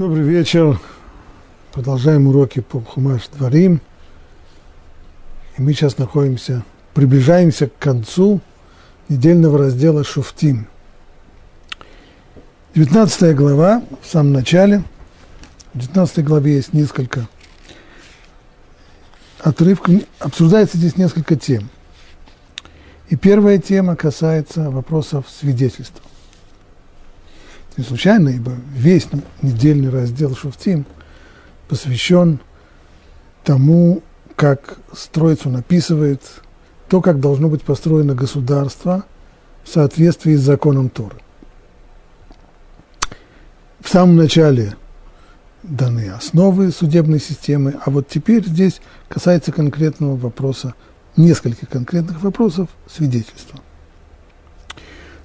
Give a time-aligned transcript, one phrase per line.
[0.00, 0.80] Добрый вечер.
[1.72, 3.82] Продолжаем уроки по Хумаш Дворим.
[5.58, 6.64] И мы сейчас находимся,
[6.94, 8.40] приближаемся к концу
[9.10, 10.68] недельного раздела Шуфтим.
[12.74, 14.84] 19 глава, в самом начале.
[15.74, 17.28] В 19 главе есть несколько
[19.40, 19.96] отрывков.
[20.18, 21.68] Обсуждается здесь несколько тем.
[23.10, 26.09] И первая тема касается вопросов свидетельства
[27.80, 29.08] не случайно, ибо весь
[29.40, 30.84] недельный раздел Шуфтим
[31.66, 32.40] посвящен
[33.42, 34.02] тому,
[34.36, 36.20] как строится, он описывает
[36.88, 39.04] то, как должно быть построено государство
[39.64, 41.16] в соответствии с законом Торы.
[43.80, 44.76] В самом начале
[45.62, 50.74] даны основы судебной системы, а вот теперь здесь касается конкретного вопроса,
[51.16, 53.60] нескольких конкретных вопросов свидетельства.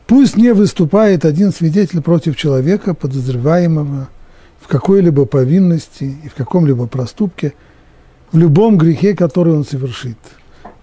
[0.08, 4.10] Пусть не выступает один свидетель против человека, подозреваемого
[4.62, 7.54] в какой-либо повинности и в каком-либо проступке,
[8.32, 10.18] в любом грехе, который он совершит.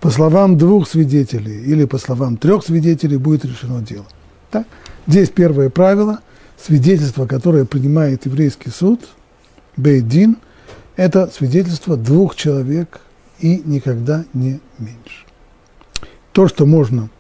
[0.01, 4.07] По словам двух свидетелей или по словам трех свидетелей будет решено дело.
[4.51, 4.67] Так?
[5.07, 6.21] Здесь первое правило.
[6.61, 9.01] Свидетельство, которое принимает еврейский суд,
[9.77, 10.37] Бейдин,
[10.97, 13.01] это свидетельство двух человек
[13.41, 15.27] и никогда не меньше.
[16.33, 17.11] То, что можно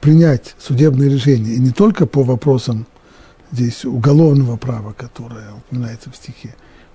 [0.00, 2.86] принять судебное решение, и не только по вопросам
[3.50, 6.54] здесь уголовного права, которое упоминается в стихе,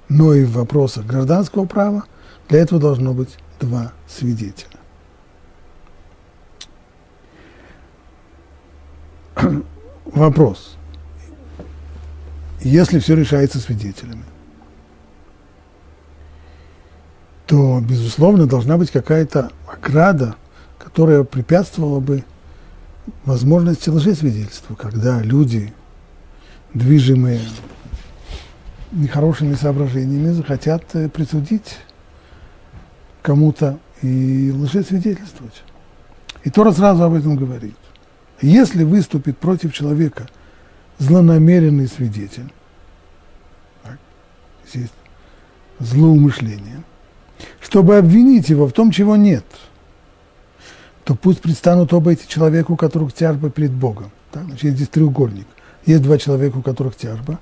[0.10, 2.04] но и в вопросах гражданского права,
[2.50, 4.78] для этого должно быть два свидетеля.
[10.06, 10.78] Вопрос.
[12.62, 14.24] Если все решается свидетелями,
[17.46, 20.36] то, безусловно, должна быть какая-то ограда,
[20.80, 22.24] которая препятствовала бы
[23.26, 25.74] возможности лжесвидетельства, когда люди,
[26.74, 27.42] движимые
[28.92, 31.78] нехорошими соображениями, захотят э, присудить
[33.22, 35.64] кому-то и лжесвидетельствовать.
[36.44, 37.76] И Тора сразу об этом говорит.
[38.42, 40.28] Если выступит против человека
[41.00, 42.52] злонамеренный свидетель,
[43.84, 43.98] так,
[44.68, 44.90] здесь
[45.80, 46.84] злоумышление,
[47.62, 49.46] чтобы обвинить его в том, чего нет–
[51.04, 54.12] то пусть предстанут оба эти человека, у которых тяжба перед Богом.
[54.32, 54.46] Так?
[54.46, 55.48] Значит, есть здесь треугольник.
[55.86, 57.40] Есть два человека, у которых тяжба.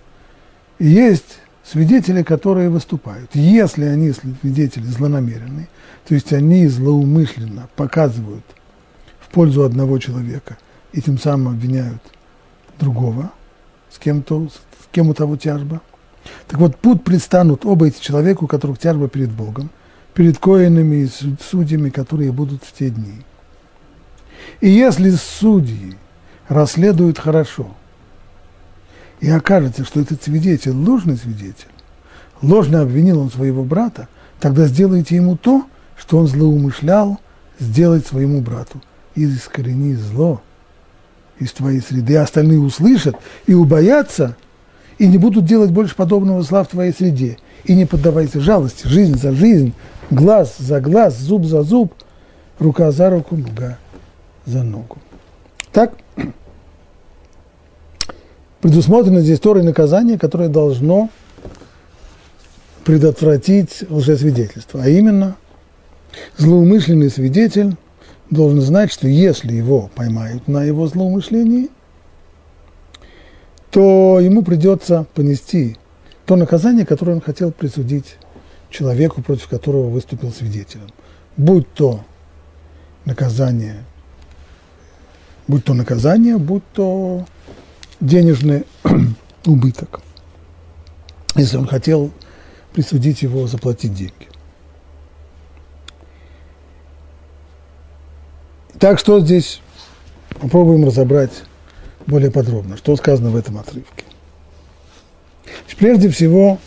[0.79, 3.29] И есть свидетели, которые выступают.
[3.35, 5.67] Если они свидетели злонамеренные,
[6.07, 8.43] то есть они злоумышленно показывают
[9.19, 10.57] в пользу одного человека
[10.91, 12.01] и тем самым обвиняют
[12.79, 13.31] другого,
[13.91, 15.81] с кем-то, с кем у того тяжба.
[16.47, 19.69] Так вот, путь предстанут оба эти человека, у которых тяжба перед Богом,
[20.13, 23.21] перед коинами и судьями, которые будут в те дни.
[24.61, 25.95] И если судьи
[26.47, 27.67] расследуют хорошо,
[29.19, 31.67] и окажется, что этот свидетель ложный свидетель,
[32.41, 34.07] ложно обвинил он своего брата,
[34.39, 35.65] тогда сделайте ему то,
[35.95, 37.19] что он злоумышлял
[37.59, 38.81] сделать своему брату.
[39.13, 40.41] И искорени зло
[41.37, 42.13] из твоей среды.
[42.13, 43.15] И остальные услышат
[43.45, 44.35] и убоятся,
[44.97, 47.37] и не будут делать больше подобного зла в твоей среде.
[47.65, 49.73] И не поддавайся жалости, жизнь за жизнь,
[50.09, 51.93] глаз за глаз, зуб за зуб,
[52.57, 53.77] рука за руку, нога
[54.45, 54.97] за ногу.
[55.71, 55.93] Так,
[58.61, 61.09] предусмотрено здесь Торой наказание, которое должно
[62.83, 64.83] предотвратить лжесвидетельство.
[64.83, 65.37] А именно,
[66.37, 67.75] злоумышленный свидетель
[68.29, 71.69] должен знать, что если его поймают на его злоумышлении,
[73.69, 75.77] то ему придется понести
[76.25, 78.17] то наказание, которое он хотел присудить
[78.69, 80.89] человеку, против которого выступил свидетелем.
[81.37, 82.01] Будь то
[83.05, 83.83] наказание
[85.51, 87.25] будь то наказание, будь то
[87.99, 88.63] денежный
[89.45, 90.01] убыток,
[91.35, 92.11] если он хотел
[92.73, 94.29] присудить его заплатить деньги.
[98.79, 99.61] Так что здесь
[100.39, 101.43] попробуем разобрать
[102.07, 104.05] более подробно, что сказано в этом отрывке.
[105.77, 106.59] Прежде всего,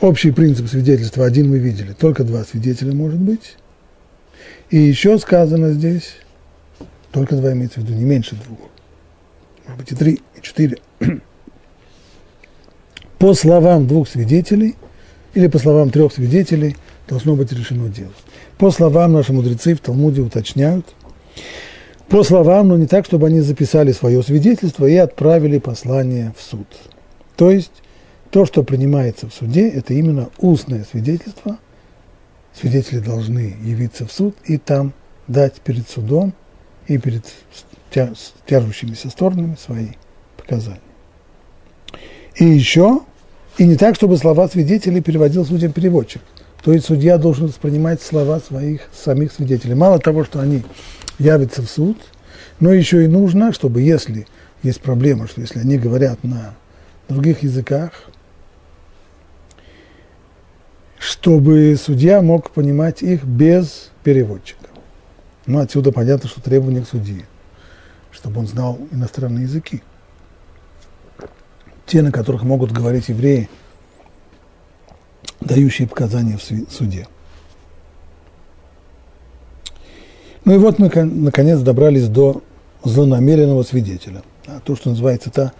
[0.00, 3.56] общий принцип свидетельства один мы видели, только два свидетеля может быть.
[4.70, 6.14] И еще сказано здесь,
[7.12, 8.58] только два имеется в виду, не меньше двух.
[9.66, 10.78] Может быть и три, и четыре.
[13.18, 14.74] По словам двух свидетелей
[15.34, 16.76] или по словам трех свидетелей
[17.08, 18.10] должно быть решено дело.
[18.58, 20.86] По словам наши мудрецы в Талмуде уточняют,
[22.08, 26.66] по словам, но не так, чтобы они записали свое свидетельство и отправили послание в суд.
[27.36, 27.72] То есть
[28.30, 31.58] то, что принимается в суде, это именно устное свидетельство.
[32.52, 34.92] Свидетели должны явиться в суд и там
[35.26, 36.34] дать перед судом
[36.88, 37.24] и перед
[38.46, 39.88] тяжущимися сторонами свои
[40.36, 40.80] показания.
[42.36, 43.00] И еще,
[43.58, 46.22] и не так, чтобы слова свидетелей переводил судьям переводчик.
[46.64, 49.74] То есть судья должен воспринимать слова своих самих свидетелей.
[49.74, 50.62] Мало того, что они
[51.18, 51.98] явятся в суд,
[52.60, 54.26] но еще и нужно, чтобы если
[54.62, 56.54] есть проблема, что если они говорят на
[57.08, 57.92] других языках,
[60.98, 64.61] чтобы судья мог понимать их без переводчика.
[65.46, 67.24] Ну, отсюда понятно, что требование к судье,
[68.10, 69.82] чтобы он знал иностранные языки.
[71.86, 73.48] Те, на которых могут говорить евреи,
[75.40, 77.08] дающие показания в суде.
[80.44, 82.42] Ну и вот мы, наконец, добрались до
[82.84, 84.22] злонамеренного свидетеля.
[84.64, 85.52] То, что называется, это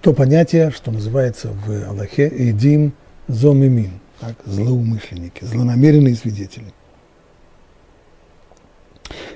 [0.00, 2.92] то понятие, что называется в Аллахе «Эдим
[3.28, 6.72] зомимин», так, злоумышленники, злонамеренные свидетели.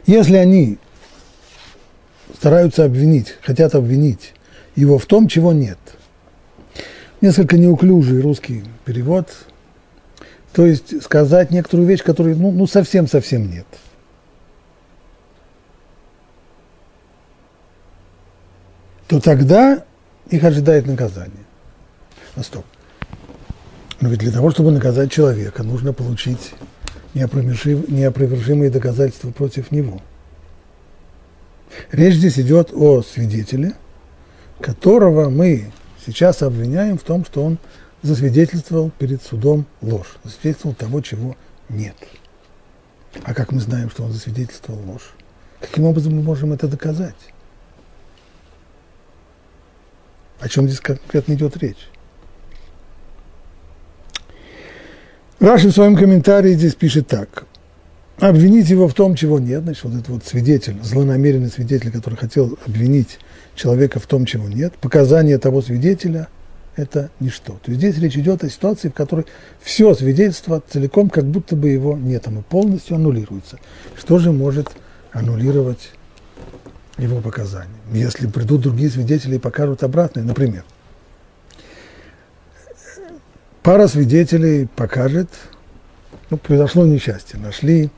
[0.08, 0.78] Если они
[2.36, 4.34] стараются обвинить, хотят обвинить
[4.74, 5.78] его в том, чего нет.
[7.20, 9.28] Несколько неуклюжий русский перевод–
[10.58, 13.66] то есть сказать некоторую вещь, которой ну, ну совсем-совсем нет.
[19.06, 19.84] То тогда
[20.30, 21.44] их ожидает наказание.
[22.34, 22.64] А стоп.
[24.00, 26.54] Но ведь для того, чтобы наказать человека, нужно получить
[27.18, 30.00] неопровержимые доказательства против него.
[31.92, 33.74] Речь здесь идет о свидетеле,
[34.60, 35.70] которого мы
[36.04, 37.58] сейчас обвиняем в том, что он
[38.02, 41.36] засвидетельствовал перед судом ложь, засвидетельствовал того, чего
[41.68, 41.96] нет.
[43.24, 45.14] А как мы знаем, что он засвидетельствовал ложь?
[45.60, 47.16] Каким образом мы можем это доказать?
[50.40, 51.88] О чем здесь конкретно идет речь?
[55.40, 57.44] Раши в своем комментарии здесь пишет так.
[58.18, 62.58] Обвинить его в том, чего нет, значит, вот этот вот свидетель, злонамеренный свидетель, который хотел
[62.66, 63.20] обвинить
[63.54, 66.26] человека в том, чего нет, показания того свидетеля–
[66.76, 67.52] это ничто.
[67.62, 69.26] То есть здесь речь идет о ситуации, в которой
[69.60, 73.60] все свидетельство целиком как будто бы его нет, оно полностью аннулируется.
[73.96, 74.68] Что же может
[75.12, 75.90] аннулировать
[76.98, 77.68] его показания?
[77.92, 80.64] Если придут другие свидетели и покажут обратное, например,
[83.68, 85.28] пара свидетелей покажет,
[86.30, 87.90] ну, произошло несчастье, нашли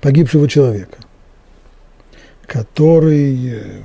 [0.00, 0.98] погибшего человека,
[2.48, 3.82] который э,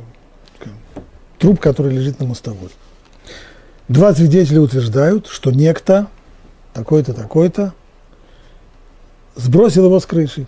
[1.38, 2.72] труп, который лежит на мостовой.
[3.88, 6.07] Два свидетеля утверждают, что некто,
[6.74, 7.75] такой-то, такой-то,
[9.36, 10.48] сбросил его с крыши,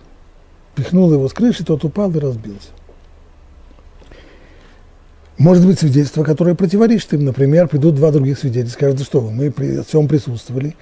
[0.74, 2.70] пихнул его с крыши, тот упал и разбился.
[5.40, 7.24] Может быть свидетельство, которое противоречит им.
[7.24, 10.76] Например, придут два других свидетеля, скажут, что мы при всем присутствовали,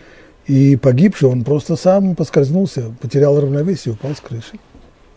[0.48, 4.58] и погибший, он просто сам поскользнулся, потерял равновесие, упал с крыши.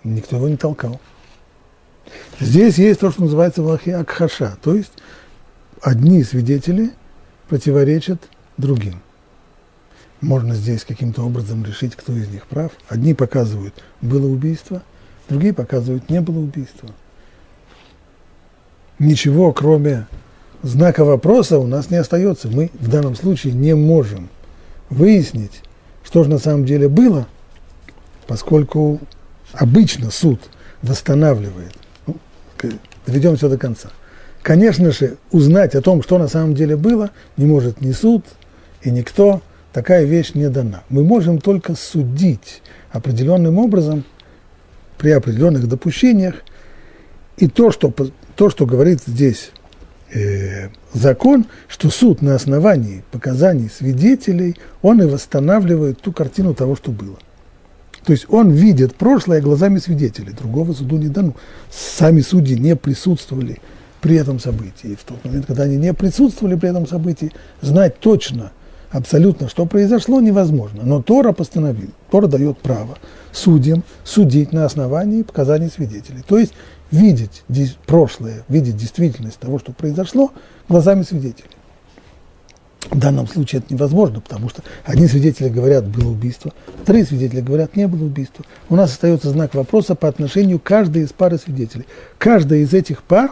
[0.03, 1.01] Никто его не толкал.
[2.39, 4.93] Здесь есть то, что называется в Акхаша, то есть
[5.81, 6.91] одни свидетели
[7.49, 8.21] противоречат
[8.57, 9.01] другим.
[10.21, 12.73] Можно здесь каким-то образом решить, кто из них прав.
[12.89, 14.83] Одни показывают, было убийство,
[15.27, 16.89] другие показывают, не было убийства.
[19.01, 20.05] Ничего, кроме
[20.61, 22.49] знака вопроса, у нас не остается.
[22.49, 24.29] Мы в данном случае не можем
[24.91, 25.63] выяснить,
[26.03, 27.25] что же на самом деле было,
[28.27, 28.99] поскольку
[29.53, 30.39] обычно суд
[30.83, 31.73] восстанавливает
[33.07, 33.89] доведем все до конца.
[34.43, 38.23] Конечно же, узнать о том, что на самом деле было, не может ни суд
[38.83, 39.41] и никто.
[39.73, 40.83] Такая вещь не дана.
[40.89, 44.03] Мы можем только судить определенным образом
[44.99, 46.35] при определенных допущениях.
[47.37, 47.91] И то, что,
[48.35, 49.51] то, что говорит здесь
[50.13, 56.91] э, закон, что суд на основании показаний свидетелей, он и восстанавливает ту картину того, что
[56.91, 57.17] было.
[58.05, 61.35] То есть он видит прошлое глазами свидетелей, другого суду не дано.
[61.69, 63.59] Сами судьи не присутствовали
[64.01, 64.91] при этом событии.
[64.91, 68.51] И в тот момент, когда они не присутствовали при этом событии, знать точно,
[68.89, 70.81] абсолютно, что произошло, невозможно.
[70.83, 72.97] Но Тора постановил, Тора дает право
[73.31, 76.23] судьям судить на основании показаний свидетелей.
[76.27, 76.53] То есть
[76.91, 77.43] видеть
[77.85, 80.31] прошлое, видеть действительность того, что произошло,
[80.67, 81.49] глазами свидетелей.
[82.89, 87.75] В данном случае это невозможно, потому что одни свидетели говорят, было убийство, вторые свидетели говорят,
[87.75, 88.43] не было убийства.
[88.69, 91.85] У нас остается знак вопроса по отношению каждой из пары свидетелей.
[92.17, 93.31] Каждая из этих пар,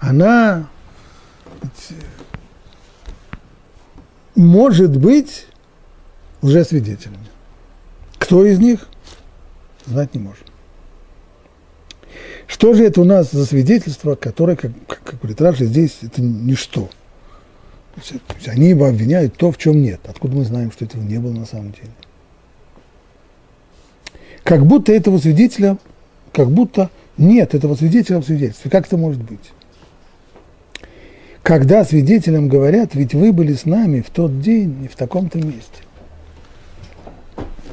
[0.00, 0.66] она
[4.34, 5.46] может быть
[6.42, 7.18] лжесвидетелями.
[8.18, 8.88] Кто из них,
[9.86, 10.46] знать не можем.
[12.46, 16.88] Что же это у нас за свидетельство, которое, как, как говорит Раши, здесь это ничто.
[17.94, 20.00] То есть они его обвиняют то, в чем нет.
[20.04, 21.92] Откуда мы знаем, что этого не было на самом деле?
[24.42, 25.78] Как будто этого свидетеля,
[26.32, 28.70] как будто нет этого свидетеля в свидетельстве.
[28.70, 29.52] Как это может быть?
[31.44, 35.83] когда свидетелям говорят, ведь вы были с нами в тот день и в таком-то месте.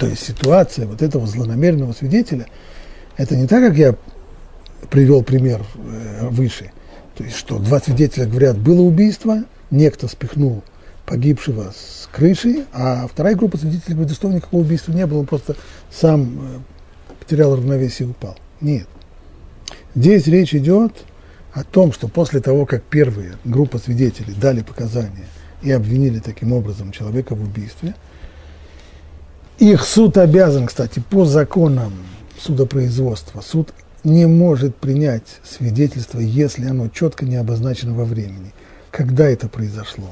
[0.02, 2.48] То есть ситуация вот этого злонамеренного свидетеля,
[3.18, 3.96] это не так, как я
[4.90, 6.72] привел пример э, выше,
[7.16, 10.64] то есть что два свидетеля говорят, было убийство, некто спихнул
[11.06, 15.56] погибшего с крыши, а вторая группа свидетелей говорит, что никакого убийства не было, он просто
[15.92, 18.36] сам э, потерял равновесие и упал.
[18.60, 18.88] Нет.
[19.94, 20.94] Здесь речь идет
[21.54, 25.28] о том, что после того, как первая группа свидетелей дали показания
[25.62, 27.94] и обвинили таким образом человека в убийстве,
[29.70, 31.94] их суд обязан, кстати, по законам
[32.40, 38.54] судопроизводства, суд не может принять свидетельство, если оно четко не обозначено во времени.
[38.90, 40.08] Когда это произошло,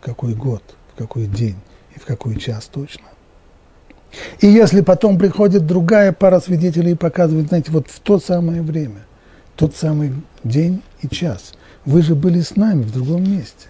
[0.00, 0.62] в какой год,
[0.94, 1.56] в какой день
[1.94, 3.04] и в какой час точно.
[4.40, 9.00] И если потом приходит другая пара свидетелей и показывает, знаете, вот в то самое время,
[9.54, 11.52] тот самый день и час,
[11.84, 13.68] вы же были с нами в другом месте.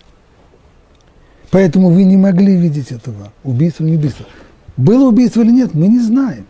[1.50, 4.26] Поэтому вы не могли видеть этого, убийства не убийства.
[4.76, 6.47] Было убийство или нет, мы не знаем.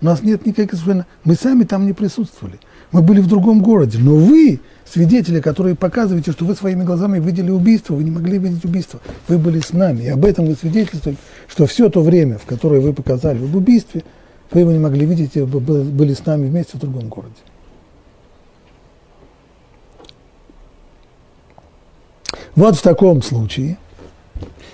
[0.00, 1.06] У нас нет никаких совершенно...
[1.24, 2.58] Мы сами там не присутствовали.
[2.90, 3.98] Мы были в другом городе.
[4.00, 8.64] Но вы, свидетели, которые показываете, что вы своими глазами видели убийство, вы не могли видеть
[8.64, 9.00] убийство.
[9.28, 10.04] Вы были с нами.
[10.04, 14.04] И об этом вы свидетельствуете, что все то время, в которое вы показали в убийстве,
[14.50, 17.34] вы его не могли видеть, и были с нами вместе в другом городе.
[22.56, 23.78] Вот в таком случае,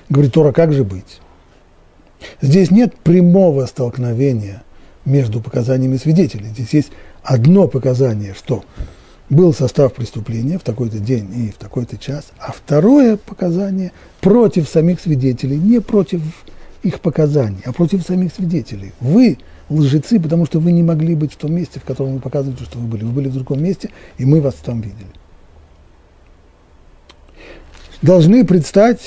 [0.08, 1.20] говорит Тора, как же быть?
[2.40, 4.62] Здесь нет прямого столкновения
[5.04, 6.48] между показаниями свидетелей.
[6.48, 6.90] Здесь есть
[7.22, 8.64] одно показание, что
[9.28, 15.00] был состав преступления в такой-то день и в такой-то час, а второе показание против самих
[15.00, 16.22] свидетелей, не против
[16.82, 18.92] их показаний, а против самих свидетелей.
[19.00, 22.64] Вы лжецы, потому что вы не могли быть в том месте, в котором вы показываете,
[22.64, 23.04] что вы были.
[23.04, 25.06] Вы были в другом месте, и мы вас там видели.
[28.02, 29.00] Должны предстать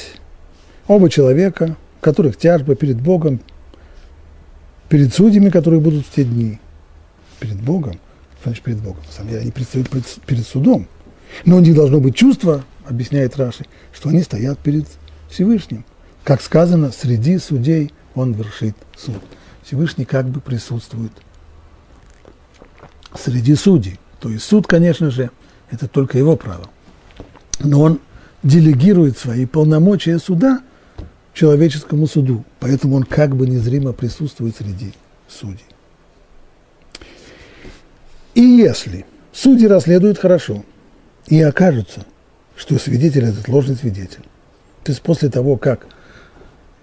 [0.88, 3.42] оба человека, которых тяжба перед Богом,
[4.88, 6.60] перед судьями, которые будут в те дни.
[7.40, 8.00] Перед Богом.
[8.44, 9.04] Значит, перед Богом.
[9.06, 9.90] На самом деле они предстают
[10.26, 10.88] перед судом.
[11.46, 14.88] Но у них должно быть чувство, объясняет Раши, что они стоят перед
[15.30, 15.86] Всевышним.
[16.24, 19.22] Как сказано, среди судей он вершит суд.
[19.64, 21.12] Всевышний как бы присутствует
[23.16, 24.00] среди судей.
[24.20, 25.30] То есть суд, конечно же,
[25.70, 26.70] это только его право.
[27.60, 28.00] Но он
[28.44, 30.62] делегирует свои полномочия суда
[31.34, 34.94] человеческому суду, поэтому он как бы незримо присутствует среди
[35.28, 35.66] судей.
[38.36, 40.64] И если судьи расследуют хорошо,
[41.28, 42.06] и окажется,
[42.56, 44.24] что свидетель этот ложный свидетель,
[44.84, 45.88] то есть после того, как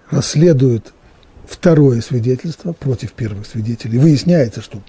[0.09, 0.93] расследуют
[1.45, 4.81] второе свидетельство против первых свидетелей, выясняется, что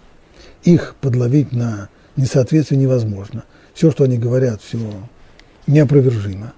[0.62, 3.44] их подловить на несоответствие невозможно.
[3.74, 4.78] Все, что они говорят, все
[5.66, 6.52] неопровержимо.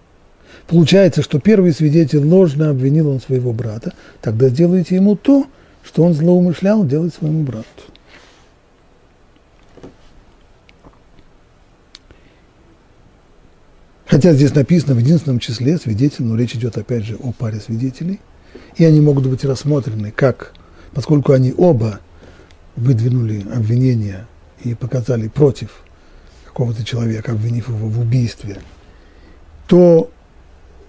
[0.70, 5.48] Получается, что первый свидетель ложно обвинил он своего брата, тогда сделайте ему то,
[5.82, 7.66] что он злоумышлял делать своему брату.
[14.06, 18.20] Хотя здесь написано в единственном числе свидетель, но речь идет опять же о паре свидетелей,
[18.76, 20.52] и они могут быть рассмотрены как,
[20.92, 21.98] поскольку они оба
[22.76, 24.28] выдвинули обвинения
[24.62, 25.82] и показали против
[26.44, 28.58] какого-то человека, обвинив его в убийстве,
[29.66, 30.12] то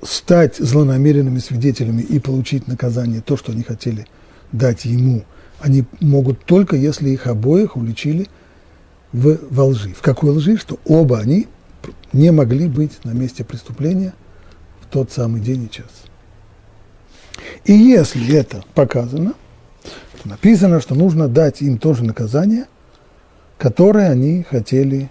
[0.01, 4.08] стать злонамеренными свидетелями и получить наказание, то, что они хотели
[4.51, 5.24] дать ему,
[5.60, 8.27] они могут только, если их обоих уличили
[9.13, 9.93] в, во лжи.
[9.93, 10.58] В какой лжи?
[10.58, 11.48] Что оба они
[12.13, 14.13] не могли быть на месте преступления
[14.81, 15.89] в тот самый день и час.
[17.65, 19.34] И если это показано,
[20.22, 22.65] то написано, что нужно дать им тоже наказание,
[23.58, 25.10] которое они хотели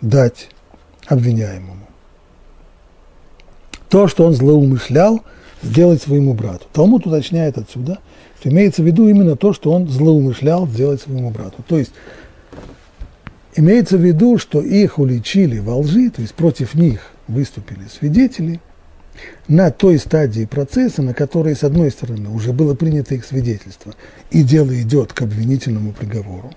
[0.00, 0.50] дать
[1.06, 1.77] обвиняемому
[3.88, 5.22] то, что он злоумышлял
[5.62, 6.66] сделать своему брату.
[6.72, 7.98] Талмуд уточняет отсюда,
[8.38, 11.64] что имеется в виду именно то, что он злоумышлял сделать своему брату.
[11.66, 11.92] То есть
[13.56, 18.60] имеется в виду, что их уличили во лжи, то есть против них выступили свидетели,
[19.48, 23.94] на той стадии процесса, на которой, с одной стороны, уже было принято их свидетельство,
[24.30, 26.52] и дело идет к обвинительному приговору,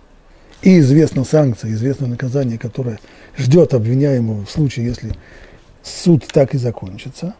[0.61, 2.99] и известна санкция, известно наказание, которое
[3.37, 5.13] ждет обвиняемого в случае, если
[5.83, 7.35] суд так и закончится.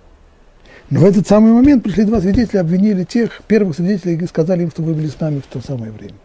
[0.90, 4.72] Но в этот самый момент пришли два свидетеля, обвинили тех первых свидетелей и сказали им,
[4.72, 6.16] что вы были с нами в то самое время.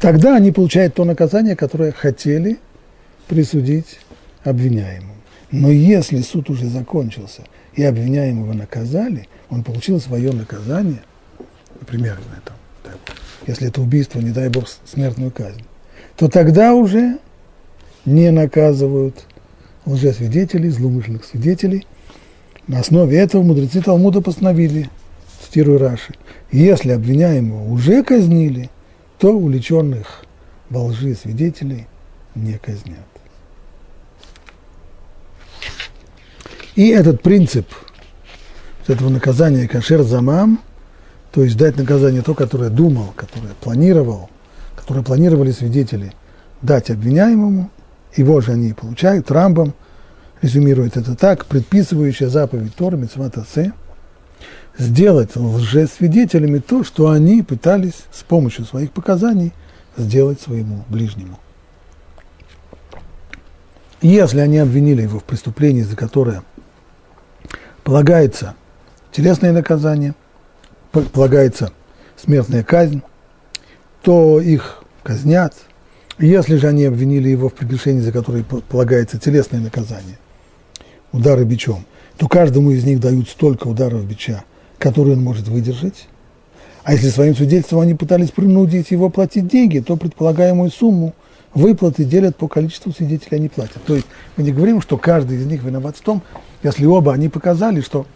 [0.00, 2.58] Тогда они получают то наказание, которое хотели
[3.28, 4.00] присудить
[4.42, 5.14] обвиняемому.
[5.50, 7.42] Но если суд уже закончился
[7.74, 11.02] и обвиняемого наказали, он получил свое наказание,
[11.80, 12.90] например, там, да,
[13.46, 15.64] если это убийство, не дай бог, смертную казнь,
[16.16, 17.18] то тогда уже
[18.04, 19.24] не наказывают
[19.88, 21.86] лжесвидетелей, злоумышленных свидетелей.
[22.66, 24.90] На основе этого мудрецы Талмуда постановили,
[25.42, 26.14] цитирую Раши,
[26.52, 28.70] если обвиняемого уже казнили,
[29.18, 30.24] то увлеченных
[30.68, 31.86] во лжи свидетелей
[32.34, 32.98] не казнят.
[36.76, 37.66] И этот принцип
[38.86, 40.60] этого наказания кашер замам,
[41.32, 44.30] то есть дать наказание то, которое думал, которое планировал,
[44.76, 46.12] которое планировали свидетели
[46.62, 47.70] дать обвиняемому,
[48.18, 49.74] его же они получают, Рамбам
[50.42, 53.72] резюмирует это так, предписывающая заповедь Тора, Митсватасе,
[54.76, 59.52] сделать лжесвидетелями то, что они пытались с помощью своих показаний
[59.96, 61.38] сделать своему ближнему.
[64.00, 66.44] Если они обвинили его в преступлении, за которое
[67.82, 68.54] полагается
[69.10, 70.14] телесное наказание,
[70.92, 71.72] полагается
[72.16, 73.02] смертная казнь,
[74.02, 75.54] то их казнят.
[76.18, 80.18] Если же они обвинили его в прегрешении, за которое полагается телесное наказание,
[81.12, 81.84] удары бичом,
[82.16, 84.42] то каждому из них дают столько ударов бича,
[84.78, 86.08] которые он может выдержать.
[86.82, 91.14] А если своим свидетельством они пытались принудить его платить деньги, то предполагаемую сумму
[91.54, 93.82] выплаты делят по количеству свидетелей, они платят.
[93.84, 94.06] То есть
[94.36, 96.22] мы не говорим, что каждый из них виноват в том,
[96.62, 98.06] если оба они показали, что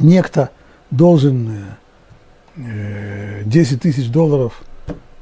[0.00, 0.50] некто
[0.90, 1.66] должен
[2.56, 4.62] 10 э, тысяч долларов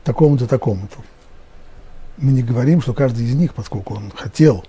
[0.04, 0.96] такому-то, такому-то.
[2.22, 4.64] Мы не говорим, что каждый из них, поскольку он хотел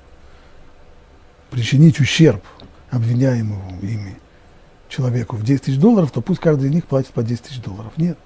[1.51, 2.43] причинить ущерб
[2.89, 4.17] обвиняемому ими
[4.89, 7.93] человеку в 10 тысяч долларов, то пусть каждый из них платит по 10 тысяч долларов.
[7.95, 8.17] Нет.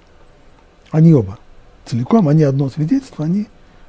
[0.90, 1.38] Они оба
[1.84, 3.48] целиком, они одно свидетельство, они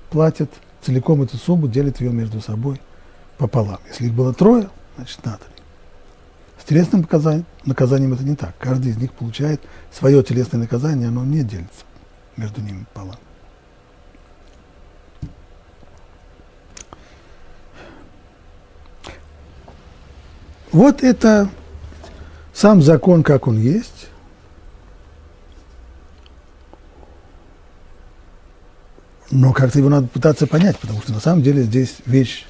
[0.09, 2.81] платят целиком эту сумму, делят ее между собой
[3.37, 3.79] пополам.
[3.87, 5.43] Если их было трое, значит надо.
[6.61, 7.07] С телесным
[7.63, 8.57] наказанием это не так.
[8.59, 11.85] Каждый из них получает свое телесное наказание, оно не делится
[12.35, 13.15] между ними пополам.
[20.71, 21.49] Вот это
[22.53, 24.07] сам закон, как он есть.
[29.31, 32.45] Но как-то его надо пытаться понять, потому что на самом деле здесь вещь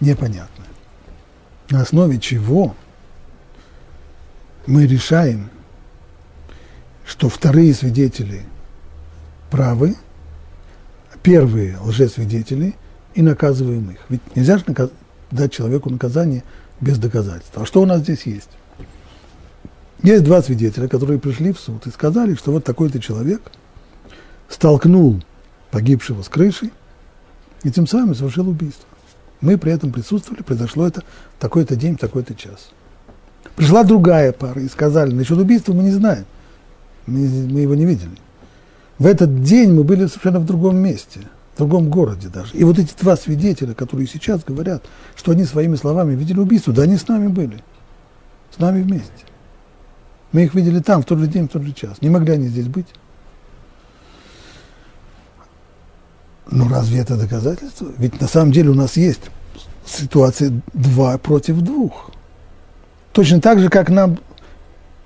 [0.00, 0.66] непонятная.
[1.70, 2.74] На основе чего
[4.66, 5.50] мы решаем,
[7.06, 8.44] что вторые свидетели
[9.50, 9.96] правы,
[11.22, 12.74] первые лжесвидетели,
[13.14, 13.98] и наказываем их.
[14.08, 14.92] Ведь нельзя же наказ-
[15.30, 16.44] дать человеку наказание
[16.80, 17.56] без доказательств.
[17.56, 18.50] А что у нас здесь есть?
[20.02, 23.42] Есть два свидетеля, которые пришли в суд и сказали, что вот такой-то человек
[24.48, 25.22] столкнул
[25.70, 26.72] погибшего с крышей
[27.62, 28.86] и тем самым совершил убийство.
[29.40, 31.02] Мы при этом присутствовали, произошло это
[31.38, 32.70] такой-то день, такой-то час.
[33.56, 36.24] Пришла другая пара и сказали, насчет убийства мы не знаем,
[37.06, 38.16] мы, мы его не видели.
[38.98, 42.54] В этот день мы были совершенно в другом месте, в другом городе даже.
[42.54, 46.82] И вот эти два свидетеля, которые сейчас говорят, что они своими словами видели убийство, да
[46.82, 47.62] они с нами были,
[48.54, 49.10] с нами вместе.
[50.32, 52.00] Мы их видели там, в тот же день, в тот же час.
[52.00, 52.86] Не могли они здесь быть.
[56.50, 57.88] Ну разве это доказательство?
[57.98, 59.22] Ведь на самом деле у нас есть
[59.84, 62.10] ситуация два против двух.
[63.12, 64.18] Точно так же, как нам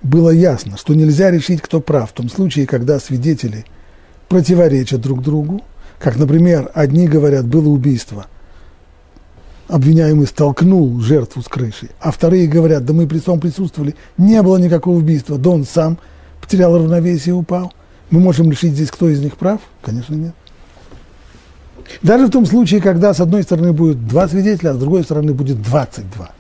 [0.03, 3.65] было ясно, что нельзя решить, кто прав, в том случае, когда свидетели
[4.29, 5.63] противоречат друг другу,
[5.99, 8.27] как, например, одни говорят, было убийство,
[9.69, 14.57] обвиняемый столкнул жертву с крыши, а вторые говорят, да мы при том присутствовали, не было
[14.57, 15.99] никакого убийства, да он сам
[16.41, 17.73] потерял равновесие и упал.
[18.11, 19.61] Мы можем решить здесь, кто из них прав?
[19.83, 20.35] Конечно, нет.
[22.03, 25.33] Даже в том случае, когда с одной стороны будет два свидетеля, а с другой стороны
[25.33, 26.31] будет 22.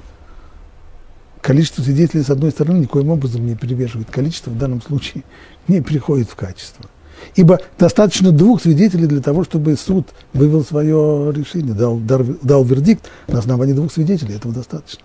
[1.41, 5.25] Количество свидетелей с одной стороны никоим образом не перевешивает количество, в данном случае
[5.69, 6.87] не приходит в качество.
[7.35, 13.09] Ибо достаточно двух свидетелей для того, чтобы суд вывел свое решение, дал, дал, дал вердикт
[13.29, 14.37] на основании двух свидетелей.
[14.37, 15.03] Этого достаточно.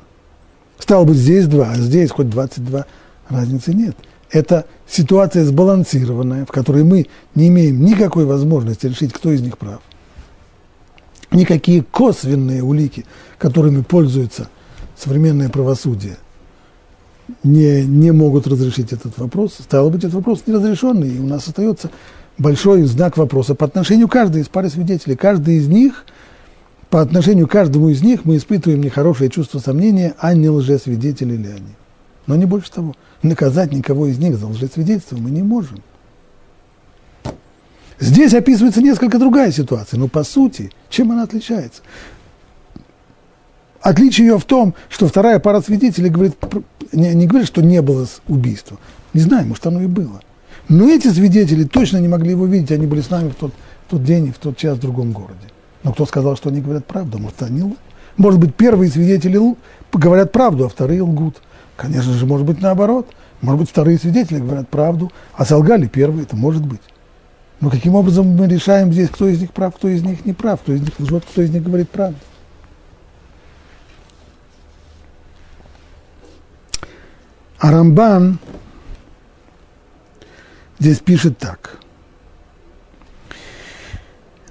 [0.77, 2.85] Стало быть, здесь два, а здесь хоть 22,
[3.29, 3.95] разницы нет.
[4.31, 9.81] Это ситуация сбалансированная, в которой мы не имеем никакой возможности решить, кто из них прав
[11.31, 13.05] никакие косвенные улики,
[13.37, 14.49] которыми пользуется
[14.97, 16.17] современное правосудие,
[17.43, 19.55] не, не могут разрешить этот вопрос.
[19.59, 21.89] Стало быть, этот вопрос неразрешенный, и у нас остается
[22.37, 25.15] большой знак вопроса по отношению к каждой из пары свидетелей.
[25.15, 26.05] Каждый из них,
[26.89, 31.49] по отношению к каждому из них мы испытываем нехорошее чувство сомнения, а не лжесвидетели ли
[31.49, 31.75] они.
[32.27, 32.95] Но не больше того.
[33.21, 35.81] Наказать никого из них за лжесвидетельство мы не можем.
[37.99, 41.81] Здесь описывается несколько другая ситуация, но по сути, чем она отличается?
[43.81, 46.35] Отличие ее в том, что вторая пара свидетелей говорит,
[46.91, 48.77] не, не говорит, что не было убийства.
[49.13, 50.21] Не знаю, может, оно и было.
[50.67, 53.53] Но эти свидетели точно не могли его видеть, они были с нами в тот,
[53.87, 55.47] в тот день и в тот час в другом городе.
[55.83, 57.17] Но кто сказал, что они говорят правду?
[57.17, 57.75] Может, они,
[58.17, 59.39] Может быть, первые свидетели
[59.91, 61.37] говорят правду, а вторые лгут.
[61.77, 63.07] Конечно же, может быть наоборот.
[63.41, 66.81] Может быть, вторые свидетели говорят правду, а солгали первые, это может быть.
[67.61, 70.59] Но каким образом мы решаем здесь, кто из них прав, кто из них не прав,
[70.61, 72.17] кто из них лжет, кто из них говорит правду?
[77.59, 78.39] А Рамбан
[80.79, 81.77] здесь пишет так.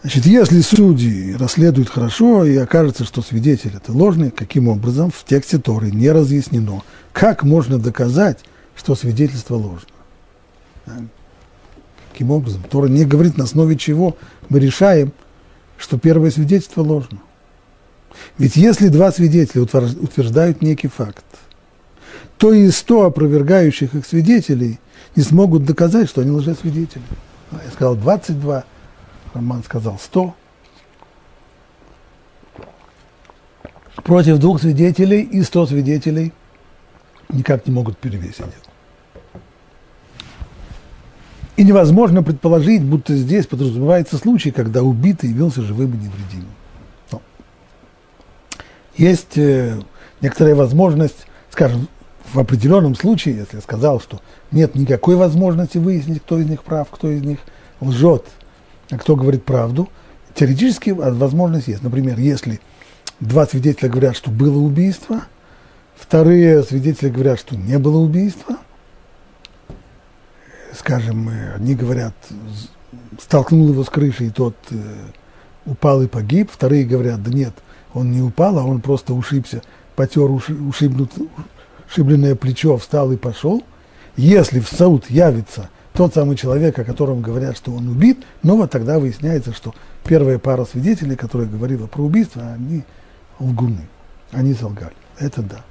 [0.02, 5.58] Значит, если судьи расследуют хорошо и окажется, что свидетель это ложный, каким образом в тексте
[5.58, 8.40] Торы не разъяснено, как можно доказать,
[8.76, 9.88] что свидетельство ложно?
[12.12, 12.62] Каким образом?
[12.62, 14.16] Тора не говорит, на основе чего
[14.48, 15.12] мы решаем,
[15.78, 17.18] что первое свидетельство ложно.
[18.36, 21.24] Ведь если два свидетеля утверждают некий факт,
[22.38, 24.78] то и сто опровергающих их свидетелей
[25.16, 27.02] не смогут доказать, что они лжесвидетели.
[27.50, 28.64] Я сказал 22,
[29.34, 30.34] Роман сказал 100.
[34.04, 36.32] Против двух свидетелей и 100 свидетелей
[37.28, 38.44] никак не могут перевесить.
[41.56, 46.54] И невозможно предположить, будто здесь подразумевается случай, когда убитый явился живым и невредимым.
[47.10, 47.20] Но
[48.96, 49.80] есть э,
[50.20, 51.88] некоторая возможность, скажем,
[52.32, 56.88] в определенном случае, если я сказал, что нет никакой возможности выяснить, кто из них прав,
[56.90, 57.38] кто из них
[57.80, 58.24] лжет,
[58.90, 59.88] а кто говорит правду,
[60.34, 61.82] теоретически возможность есть.
[61.82, 62.60] Например, если
[63.20, 65.22] два свидетеля говорят, что было убийство,
[65.96, 68.56] вторые свидетели говорят, что не было убийства,
[70.74, 72.14] скажем, одни говорят,
[73.20, 74.76] столкнул его с крыши, и тот э,
[75.66, 77.54] упал и погиб, вторые говорят, да нет,
[77.94, 79.62] он не упал, а он просто ушибся,
[79.96, 81.12] потер ушибнут,
[81.92, 83.62] шибленное плечо, встал и пошел.
[84.16, 88.70] Если в суд явится тот самый человек, о котором говорят, что он убит, ну вот
[88.70, 89.74] тогда выясняется, что
[90.04, 92.84] первая пара свидетелей, которая говорила про убийство, они
[93.38, 93.88] лгуны,
[94.32, 94.94] они солгали.
[95.18, 95.64] Это да.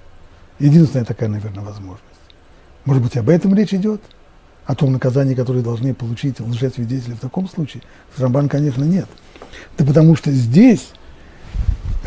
[0.60, 2.04] Единственная такая, наверное, возможность.
[2.86, 4.02] Может быть, об этом речь идет?
[4.66, 7.84] О том наказании, которое должны получить лжесвидетели в таком случае?
[8.14, 9.08] В Рамбан, конечно, нет.
[9.78, 10.90] Да потому что здесь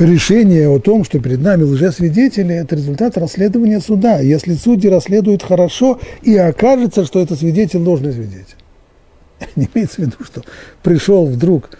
[0.04, 4.20] решение о том, что перед нами лжесвидетели, это результат расследования суда.
[4.20, 8.56] Если судьи расследуют хорошо, и окажется, что это свидетель ложный свидетель.
[9.56, 10.42] Не имеется в виду, что
[10.82, 11.70] пришел вдруг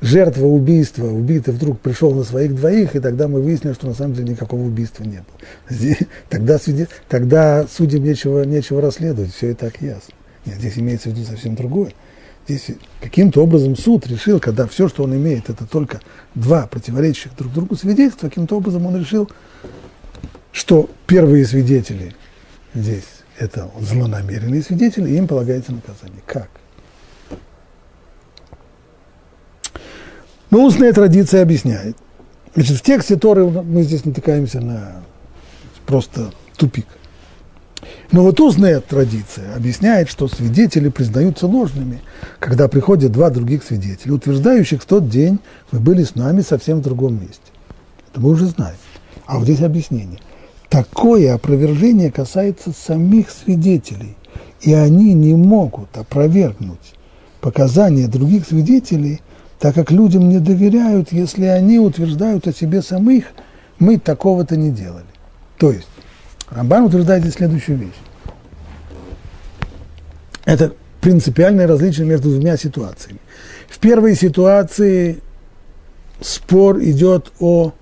[0.00, 4.14] жертва убийства, убитый вдруг пришел на своих двоих, и тогда мы выяснили, что на самом
[4.14, 5.24] деле никакого убийства не было.
[5.68, 10.14] Здесь, тогда, свидет, тогда судьям нечего, нечего расследовать, все и так ясно.
[10.46, 11.92] Нет, здесь имеется в виду совсем другое.
[12.50, 16.00] Здесь каким-то образом суд решил, когда все, что он имеет, это только
[16.34, 19.30] два противоречащих друг другу свидетельства, каким-то образом он решил,
[20.50, 22.16] что первые свидетели
[22.74, 23.04] здесь
[23.38, 26.22] это злонамеренные свидетели, и им полагается наказание.
[26.26, 26.50] Как?
[30.50, 31.96] Но устная традиция объясняет.
[32.56, 35.04] Значит, в тексте Торы мы здесь натыкаемся на
[35.86, 36.86] просто тупик.
[38.12, 42.00] Но вот устная традиция объясняет, что свидетели признаются ложными,
[42.38, 45.38] когда приходят два других свидетеля, утверждающих в тот день
[45.70, 47.40] вы были с нами совсем в другом месте.
[48.10, 48.76] Это мы уже знаем.
[49.26, 50.18] А вот здесь объяснение.
[50.68, 54.16] Такое опровержение касается самих свидетелей,
[54.60, 56.94] и они не могут опровергнуть
[57.40, 59.20] показания других свидетелей,
[59.58, 63.26] так как людям не доверяют, если они утверждают о себе самих,
[63.78, 65.04] мы такого-то не делали.
[65.58, 65.88] То есть
[66.50, 67.98] Рамбан утверждает здесь следующую вещь.
[70.44, 73.20] Это принципиальное различие между двумя ситуациями.
[73.68, 75.20] В первой ситуации
[76.20, 77.72] спор идет о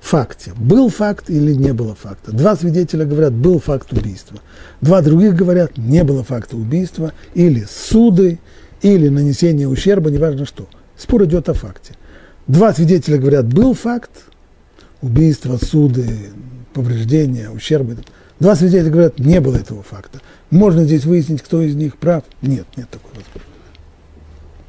[0.00, 0.52] факте.
[0.56, 2.32] Был факт или не было факта.
[2.32, 4.40] Два свидетеля говорят, был факт убийства.
[4.80, 8.38] Два других говорят, не было факта убийства, или суды,
[8.82, 10.68] или нанесение ущерба, неважно что.
[10.96, 11.94] Спор идет о факте.
[12.46, 14.10] Два свидетеля говорят, был факт,
[15.06, 16.08] убийства, суды,
[16.74, 17.96] повреждения, ущербы.
[18.40, 20.20] Два свидетеля говорят, не было этого факта.
[20.50, 22.24] Можно здесь выяснить, кто из них прав?
[22.42, 23.40] Нет, нет такой возможности.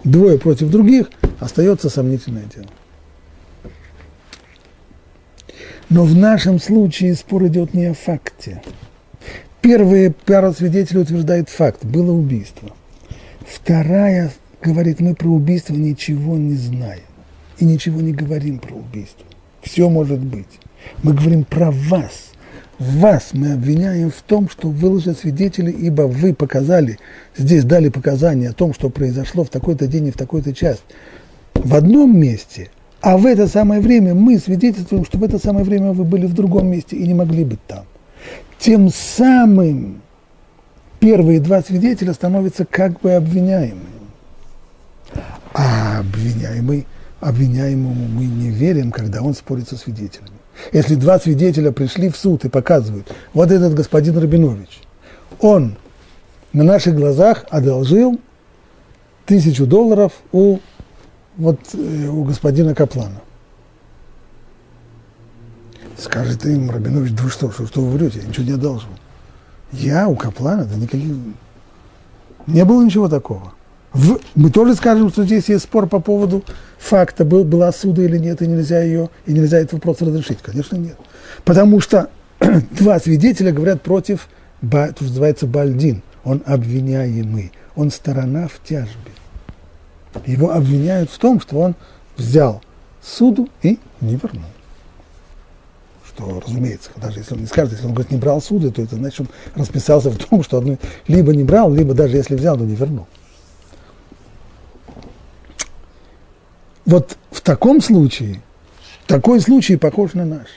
[0.04, 1.08] Двое против других
[1.40, 2.68] остается сомнительное дело.
[5.90, 8.62] Но в нашем случае спор идет не о факте.
[9.62, 12.72] Первая пара свидетелей утверждает факт, было убийство.
[13.46, 17.04] Вторая говорит, мы про убийство ничего не знаем
[17.58, 19.27] и ничего не говорим про убийство.
[19.68, 20.60] Все может быть.
[21.04, 22.32] Мы говорим про вас,
[22.80, 27.00] вас мы обвиняем в том, что вы лжесвидетели, ибо вы показали,
[27.36, 30.80] здесь дали показания о том, что произошло в такой-то день и в такой-то час
[31.54, 32.70] в одном месте,
[33.02, 36.34] а в это самое время мы свидетельствуем, что в это самое время вы были в
[36.34, 37.86] другом месте и не могли быть там.
[38.60, 40.02] Тем самым
[41.00, 43.82] первые два свидетеля становятся как бы обвиняемыми.
[45.54, 46.86] А обвиняемый,
[47.20, 50.38] обвиняемому мы не верим, когда он спорит со свидетелями.
[50.72, 54.82] Если два свидетеля пришли в суд и показывают, вот этот господин Рабинович,
[55.40, 55.78] он
[56.54, 58.20] на наших глазах одолжил
[59.26, 60.60] тысячу долларов у,
[61.38, 63.22] вот, э, у господина Каплана.
[65.98, 68.90] Скажет им Рабинович, да вы что, что, что вы врете, я ничего не одолжил.
[69.72, 71.14] Я у Каплана, да никаких...
[72.46, 73.54] Не было ничего такого.
[73.98, 76.44] В, мы тоже скажем, что здесь есть спор по поводу
[76.78, 80.38] факта, был, была суда или нет, и нельзя ее, и нельзя этот вопрос разрешить.
[80.44, 80.98] Конечно, нет.
[81.44, 84.28] Потому что два свидетеля говорят против,
[84.62, 86.04] то, что называется, Бальдин.
[86.24, 89.12] Он обвиняемый, он сторона в тяжбе.
[90.28, 91.74] Его обвиняют в том, что он
[92.18, 92.62] взял
[93.02, 94.44] суду и не вернул.
[96.08, 98.96] Что, разумеется, даже если он не скажет, если он говорит, не брал суды, то это
[98.96, 102.64] значит, он расписался в том, что он либо не брал, либо даже если взял, то
[102.64, 103.08] не вернул.
[106.88, 108.40] Вот в таком случае,
[109.08, 110.48] такой случай похож на наш.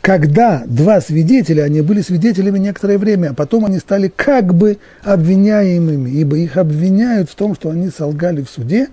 [0.00, 6.08] Когда два свидетеля, они были свидетелями некоторое время, а потом они стали как бы обвиняемыми,
[6.08, 8.88] ибо их обвиняют в том, что они солгали в суде,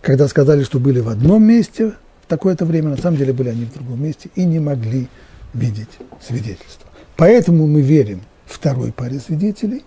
[0.00, 3.66] когда сказали, что были в одном месте в такое-то время, на самом деле были они
[3.66, 5.08] в другом месте и не могли
[5.52, 6.88] видеть свидетельство.
[7.18, 9.84] Поэтому мы верим второй паре свидетелей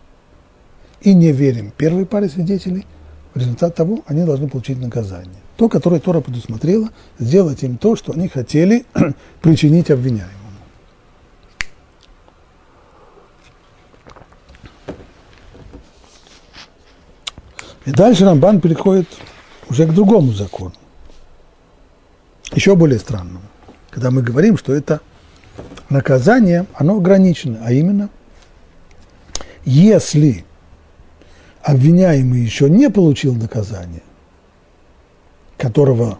[1.02, 2.86] и не верим первой паре свидетелей.
[3.34, 6.90] В результат того они должны получить наказание то, которое Тора предусмотрела,
[7.20, 8.86] сделать им то, что они хотели
[9.42, 10.38] причинить обвиняемому.
[17.86, 19.08] И дальше Рамбан переходит
[19.70, 20.74] уже к другому закону,
[22.54, 23.42] еще более странному,
[23.90, 25.02] когда мы говорим, что это
[25.90, 28.10] наказание, оно ограничено, а именно,
[29.66, 30.46] если
[31.62, 34.04] обвиняемый еще не получил наказание,
[35.64, 36.20] которого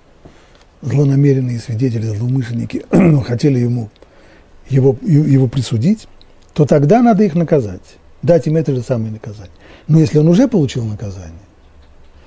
[0.82, 2.86] злонамеренные свидетели, злоумышленники
[3.28, 3.90] хотели ему
[4.70, 6.08] его, его присудить,
[6.54, 9.52] то тогда надо их наказать, дать им это же самое наказание.
[9.90, 11.42] Но если он уже получил наказание,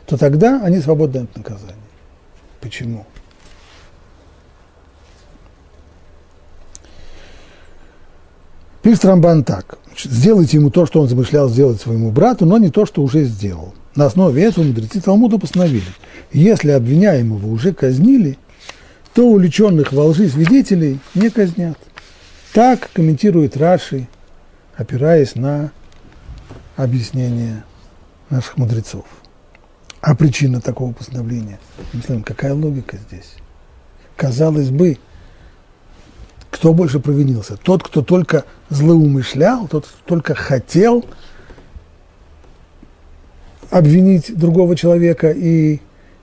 [0.05, 1.87] то тогда они свободны от наказания.
[2.61, 3.07] Почему?
[8.83, 9.79] Пишет Рамбан так.
[9.97, 13.73] Сделайте ему то, что он замышлял сделать своему брату, но не то, что уже сделал.
[13.97, 15.87] На основе этого мудрецы Талмуда постановили,
[16.31, 18.39] если обвиняемого уже казнили,
[19.15, 21.79] то увлеченных во лжи свидетелей не казнят.
[22.53, 24.07] Так комментирует Раши,
[24.77, 25.73] опираясь на
[26.77, 27.65] объяснение
[28.29, 29.07] наших мудрецов.
[30.03, 31.59] А причина такого постановления?
[32.25, 33.37] Какая логика здесь?
[34.15, 34.99] Казалось бы,
[36.51, 37.57] кто больше провинился?
[37.57, 41.07] Тот, кто только злоумышлял, тот, кто только хотел
[43.71, 45.81] обвинить другого человека и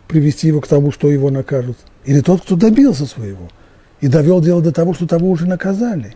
[0.08, 1.78] привести его к тому, что его накажут.
[2.06, 3.50] Или тот, кто добился своего
[4.02, 6.16] и довел дело до того, что того уже наказали.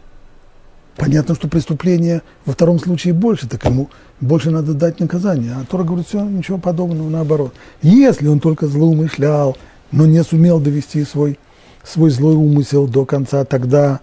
[0.98, 5.54] Понятно, что преступление во втором случае больше, так ему больше надо дать наказание.
[5.54, 7.54] А Тора говорит, все, ничего подобного, наоборот.
[7.84, 9.56] Если он только злоумышлял,
[9.92, 11.38] но не сумел довести свой,
[11.84, 14.00] свой злой умысел до конца, тогда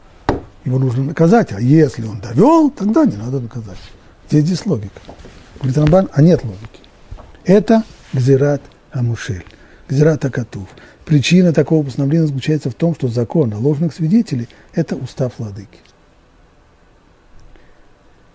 [0.64, 1.52] его нужно наказать.
[1.52, 3.78] А если он довел, тогда не надо наказать.
[4.28, 5.00] Где здесь логика?
[5.58, 6.83] Говорит Рамбан, а нет логики.
[7.44, 9.44] Это гзират амушель,
[9.88, 10.68] гзират акатув.
[11.04, 15.78] Причина такого постановления заключается в том, что закон о ложных свидетелей– это устав владыки.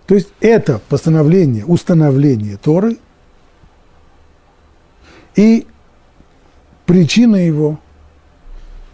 [0.06, 2.98] То есть это постановление, установление Торы,
[5.36, 5.68] и
[6.86, 7.80] причина его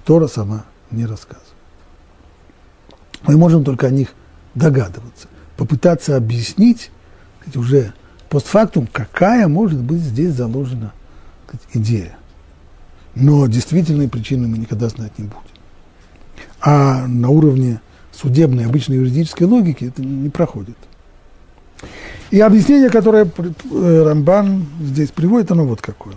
[0.05, 1.49] Тора сама не рассказывает.
[3.23, 4.09] Мы можем только о них
[4.53, 6.91] догадываться, попытаться объяснить
[7.55, 7.93] уже
[8.29, 10.93] постфактум, какая может быть здесь заложена
[11.73, 12.17] идея.
[13.15, 15.39] Но действительной причины мы никогда знать не будем.
[16.61, 17.79] А на уровне
[18.11, 20.77] судебной, обычной юридической логики это не проходит.
[22.31, 26.15] И объяснение, которое э, Рамбан здесь приводит, оно вот какое.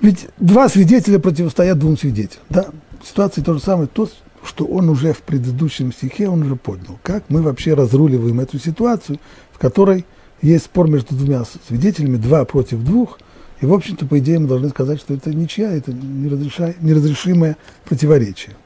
[0.00, 2.42] Ведь два свидетеля противостоят двум свидетелям.
[2.48, 2.66] Да?
[3.04, 4.08] Ситуация то же самое, то,
[4.42, 6.98] что он уже в предыдущем стихе, он уже поднял.
[7.02, 9.18] Как мы вообще разруливаем эту ситуацию,
[9.60, 10.06] которой
[10.40, 13.18] есть спор между двумя свидетелями, два против двух,
[13.60, 18.56] и, в общем-то, по идее, мы должны сказать, что это ничья, это неразрешимое противоречие.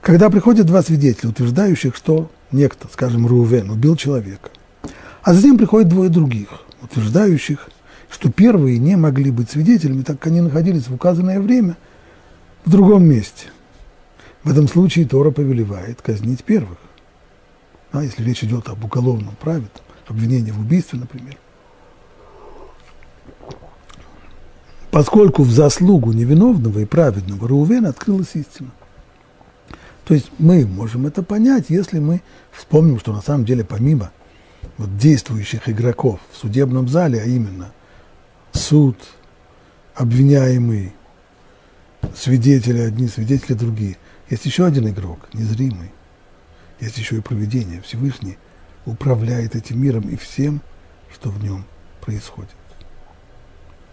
[0.00, 4.50] Когда приходят два свидетеля, утверждающих, что некто, скажем, Рувен, убил человека,
[5.22, 6.48] а затем приходят двое других,
[6.82, 7.70] утверждающих,
[8.10, 11.76] что первые не могли быть свидетелями, так как они находились в указанное время
[12.64, 13.46] в другом месте.
[14.42, 16.78] В этом случае Тора повелевает казнить первых
[17.92, 21.36] а, если речь идет об уголовном праве, там, обвинение в убийстве, например.
[24.90, 28.70] Поскольку в заслугу невиновного и праведного Рувена открылась истина.
[30.04, 34.10] То есть мы можем это понять, если мы вспомним, что на самом деле помимо
[34.76, 37.72] вот действующих игроков в судебном зале, а именно
[38.52, 38.96] суд,
[39.94, 40.92] обвиняемый,
[42.14, 43.96] свидетели одни, свидетели другие,
[44.28, 45.92] есть еще один игрок, незримый.
[46.82, 47.80] Есть еще и проведение.
[47.80, 48.38] Всевышний
[48.86, 50.60] управляет этим миром и всем,
[51.14, 51.64] что в нем
[52.00, 52.50] происходит.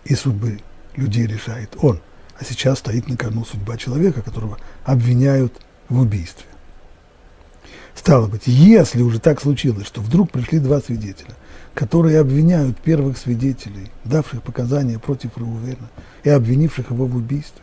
[0.05, 0.59] И судьбы
[0.95, 2.01] людей решает он.
[2.39, 5.53] А сейчас стоит на кону судьба человека, которого обвиняют
[5.87, 6.47] в убийстве.
[7.93, 11.35] Стало быть, если уже так случилось, что вдруг пришли два свидетеля,
[11.75, 15.91] которые обвиняют первых свидетелей, давших показания против Раувена
[16.23, 17.61] и обвинивших его в убийстве,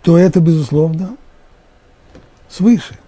[0.00, 1.18] то это, безусловно,
[2.48, 2.98] свыше.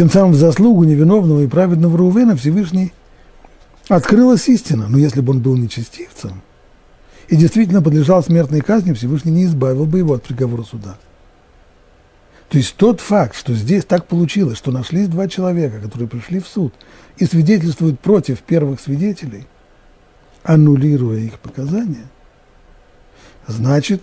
[0.00, 2.94] Тем самым в заслугу невиновного и праведного Раувена Всевышний
[3.86, 4.88] открылась истина.
[4.88, 6.40] Но если бы он был нечестивцем
[7.28, 10.96] и действительно подлежал смертной казни, Всевышний не избавил бы его от приговора суда.
[12.48, 16.48] То есть тот факт, что здесь так получилось, что нашлись два человека, которые пришли в
[16.48, 16.72] суд
[17.18, 19.46] и свидетельствуют против первых свидетелей,
[20.44, 22.06] аннулируя их показания,
[23.46, 24.02] значит,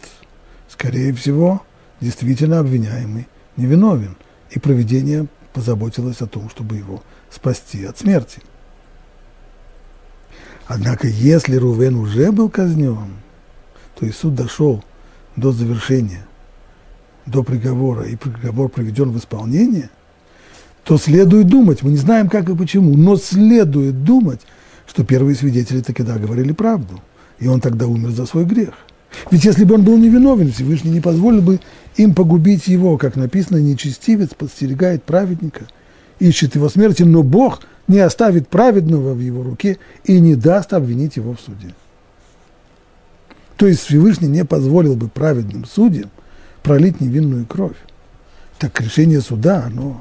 [0.69, 1.63] скорее всего,
[2.01, 4.15] действительно обвиняемый невиновен,
[4.51, 8.41] и проведение позаботилось о том, чтобы его спасти от смерти.
[10.67, 13.15] Однако, если Рувен уже был казнен,
[13.95, 14.83] то и суд дошел
[15.35, 16.25] до завершения–
[17.27, 19.89] до приговора, и приговор приведен в исполнение,
[20.83, 24.41] то следует думать, мы не знаем как и почему, но следует думать,
[24.87, 27.01] что первые свидетели таки да говорили правду,
[27.39, 28.73] и он тогда умер за свой грех.
[29.31, 31.59] Ведь если бы он был невиновен, Всевышний не позволил бы
[31.95, 35.67] им погубить его, как написано, нечестивец подстерегает праведника,
[36.19, 41.15] ищет его смерти, но Бог не оставит праведного в его руке и не даст обвинить
[41.15, 41.73] его в суде.
[43.55, 46.11] То есть Всевышний не позволил бы праведным судьям
[46.63, 47.77] пролить невинную кровь.
[48.59, 49.99] Так решение суда, оно,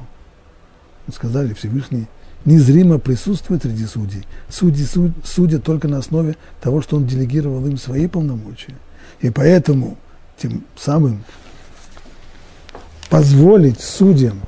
[1.13, 2.07] сказали, Всевышний
[2.45, 4.25] незримо присутствует среди судей.
[4.49, 8.75] Судьи суд, судят только на основе того, что он делегировал им свои полномочия.
[9.21, 9.97] И поэтому
[10.37, 11.25] тем самым
[13.09, 14.41] позволить судьям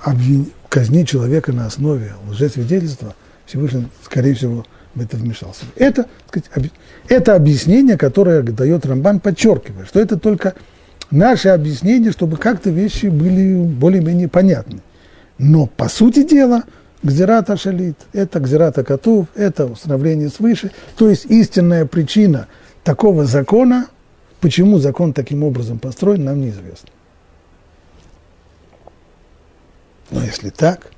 [0.00, 0.46] обвин...
[0.68, 3.14] казнить человека на основе лжесвидетельства,
[3.46, 5.64] Всевышний, скорее всего, в это вмешался.
[5.76, 6.64] Это, сказать, об...
[7.08, 10.54] это объяснение, которое дает Рамбан, подчеркивая, что это только
[11.10, 14.80] наше объяснение, чтобы как-то вещи были более-менее понятны.
[15.38, 16.64] Но по сути дела,
[17.02, 22.46] Гзирата шалит, это Гзирата Катув, это установление свыше, то есть истинная причина
[22.84, 23.88] такого закона,
[24.40, 26.88] почему закон таким образом построен, нам неизвестно.
[30.10, 30.90] Но если так,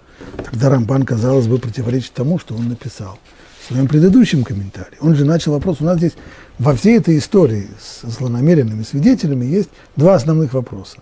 [0.44, 3.18] тогда Рамбан, казалось бы, противоречит тому, что он написал
[3.60, 4.98] в своем предыдущем комментарии.
[5.00, 6.12] Он же начал вопрос, у нас здесь
[6.58, 10.98] во всей этой истории с злонамеренными свидетелями есть два основных вопроса.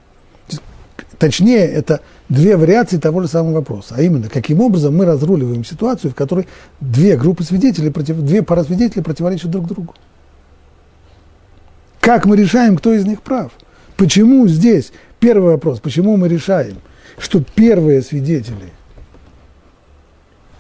[1.18, 6.10] Точнее, это две вариации того же самого вопроса, а именно, каким образом мы разруливаем ситуацию,
[6.10, 6.48] в которой
[6.80, 9.94] две группы свидетелей, против, две пары свидетелей противоречат друг другу.
[12.02, 13.52] Как мы решаем, кто из них прав?
[13.96, 16.76] Почему здесь, первый вопрос, почему мы решаем,
[17.16, 18.74] что первые свидетели,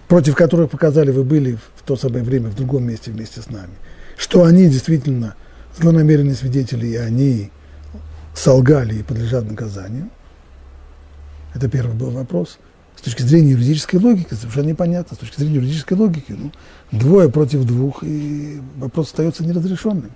[0.08, 3.74] против которых показали, вы были в то самое время в другом месте вместе с нами–
[4.22, 5.34] что они действительно
[5.76, 7.50] злонамеренные свидетели, и они
[8.34, 10.10] солгали и подлежат наказанию.
[11.54, 12.58] Это первый был вопрос.
[12.96, 15.16] С точки зрения юридической логики совершенно непонятно.
[15.16, 16.52] С точки зрения юридической логики, ну,
[16.92, 20.12] двое против двух, и вопрос остается неразрешенным.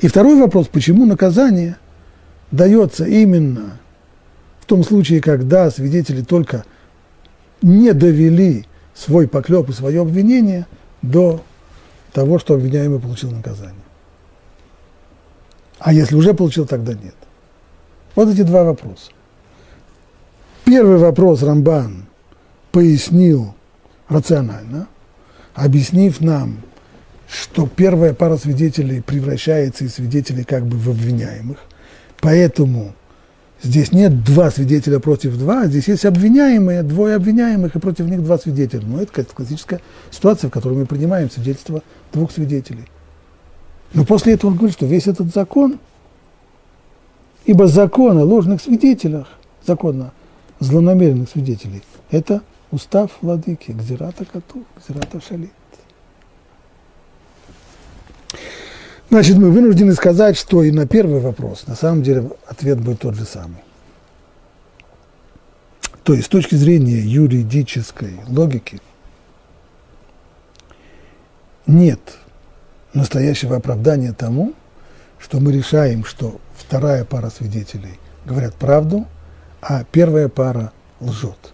[0.00, 1.76] И второй вопрос, почему наказание
[2.50, 3.78] дается именно
[4.60, 6.64] в том случае, когда свидетели только
[7.62, 10.66] не довели свой поклеп и свое обвинение
[11.02, 11.42] до
[12.12, 13.74] того, что обвиняемый получил наказание.
[15.78, 17.14] А если уже получил, тогда нет.
[18.14, 19.10] Вот эти два вопроса.
[20.64, 22.06] Первый вопрос Рамбан
[22.70, 23.54] пояснил
[24.08, 24.86] рационально,
[25.54, 26.58] объяснив нам,
[27.32, 31.58] что первая пара свидетелей превращается из свидетелей как бы в обвиняемых.
[32.20, 32.94] Поэтому
[33.62, 38.36] Здесь нет два свидетеля против два, здесь есть обвиняемые, двое обвиняемых, и против них два
[38.36, 38.84] свидетеля.
[38.84, 39.80] Но это классическая
[40.10, 42.86] ситуация, в которой мы принимаем свидетельство двух свидетелей.
[43.94, 45.78] Но после этого он говорит, что весь этот закон,
[47.44, 49.28] ибо закон о ложных свидетелях,
[49.64, 50.12] закон о
[50.58, 55.52] злонамеренных свидетелей, это устав владыки, гзирата коту, гзирата шалит.
[59.12, 63.14] Значит, мы вынуждены сказать, что и на первый вопрос, на самом деле, ответ будет тот
[63.14, 63.58] же самый.
[66.02, 68.80] То есть, с точки зрения юридической логики,
[71.66, 72.00] нет
[72.94, 74.54] настоящего оправдания тому,
[75.18, 79.06] что мы решаем, что вторая пара свидетелей говорят правду,
[79.60, 81.52] а первая пара лжет.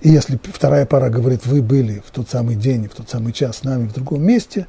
[0.00, 3.58] И если вторая пара говорит, вы были в тот самый день, в тот самый час
[3.58, 4.66] с нами в другом месте,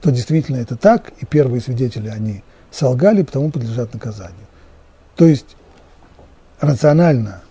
[0.00, 4.46] то действительно это так, и первые свидетели, они солгали, потому подлежат наказанию.
[5.16, 5.56] То есть
[6.60, 7.42] рационально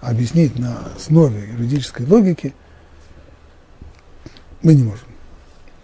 [0.00, 2.54] объяснить на основе юридической логики
[4.62, 5.08] мы не можем.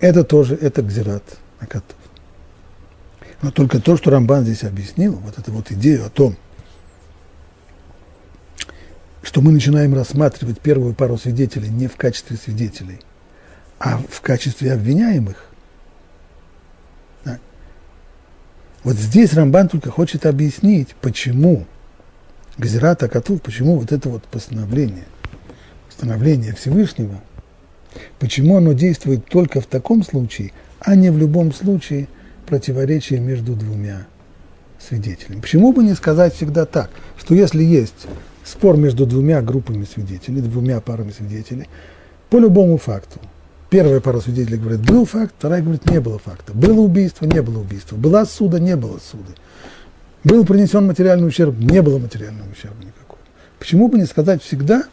[0.00, 1.22] Это тоже, это гзират
[1.60, 1.96] Акатов.
[3.42, 6.36] Но только то, что Рамбан здесь объяснил, вот эту вот идею о том,
[9.22, 13.00] что мы начинаем рассматривать первую пару свидетелей не в качестве свидетелей,
[13.78, 15.44] а в качестве обвиняемых.
[17.24, 17.38] Да.
[18.84, 21.66] Вот здесь Рамбан только хочет объяснить, почему
[22.58, 25.04] Газирата Акатув, почему вот это вот постановление,
[25.86, 27.20] постановление Всевышнего,
[28.18, 32.08] почему оно действует только в таком случае, а не в любом случае
[32.46, 34.06] противоречия между двумя
[34.80, 35.40] свидетелями.
[35.40, 38.06] Почему бы не сказать всегда так, что если есть
[38.44, 41.68] спор между двумя группами свидетелей, двумя парами свидетелей,
[42.30, 43.20] по любому факту.
[43.72, 46.52] Первая пара свидетелей говорит, был факт, вторая говорит, не было факта.
[46.52, 47.96] Было убийство, не было убийства.
[47.96, 49.32] Была суда, не было суды.
[50.24, 53.18] Был принесен материальный ущерб, не было материального ущерба никакого.
[53.58, 54.84] Почему бы не сказать всегда,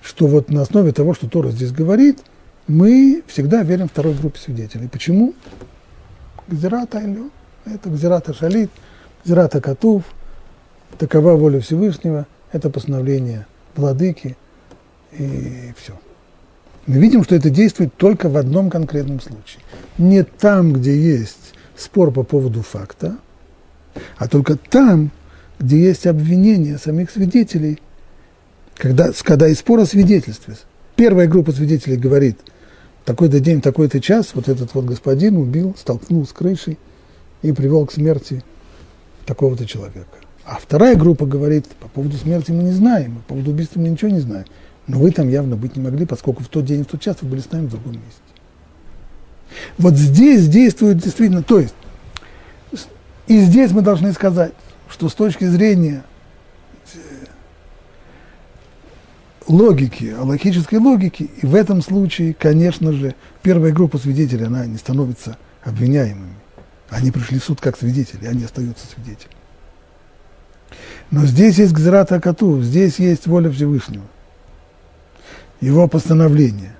[0.00, 2.20] что вот на основе того, что Тора здесь говорит,
[2.68, 4.88] мы всегда верим второй группе свидетелей.
[4.88, 5.34] Почему?
[6.48, 7.30] Гзирата Айлю,
[7.66, 8.70] это Гзирата Шалит,
[9.26, 10.04] Гзирата Катув,
[10.96, 14.38] такова воля Всевышнего, это постановление владыки
[15.12, 15.92] и все.
[16.86, 19.62] Мы видим, что это действует только в одном конкретном случае.
[19.96, 23.16] Не там, где есть спор по поводу факта,
[24.16, 25.10] а только там,
[25.58, 27.80] где есть обвинение самих свидетелей,
[28.76, 30.56] когда, когда есть спор о свидетельстве.
[30.96, 32.38] Первая группа свидетелей говорит,
[33.04, 36.78] такой-то день, такой-то час, вот этот вот господин убил, столкнул с крышей
[37.42, 38.42] и привел к смерти
[39.26, 40.18] такого-то человека.
[40.44, 44.10] А вторая группа говорит, по поводу смерти мы не знаем, по поводу убийства мы ничего
[44.10, 44.44] не знаем.
[44.86, 47.28] Но вы там явно быть не могли, поскольку в тот день, в тот час вы
[47.28, 48.20] были с нами в другом месте.
[49.78, 51.74] Вот здесь действует действительно, то есть
[53.26, 54.52] и здесь мы должны сказать,
[54.90, 56.04] что с точки зрения
[56.94, 56.98] э,
[59.46, 65.38] логики, логической логики, и в этом случае, конечно же, первая группа свидетелей, она не становится
[65.62, 66.34] обвиняемыми.
[66.90, 69.34] Они пришли в суд как свидетели, они остаются свидетелями.
[71.10, 74.04] Но здесь есть Гзрата Акату, здесь есть воля Всевышнего,
[75.60, 76.74] его постановление,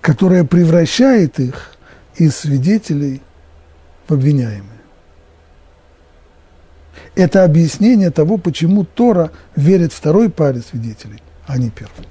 [0.00, 1.76] которое превращает их
[2.16, 3.22] из свидетелей
[4.06, 4.78] в обвиняемых
[7.18, 12.06] это объяснение того, почему Тора верит второй паре свидетелей, а не первой.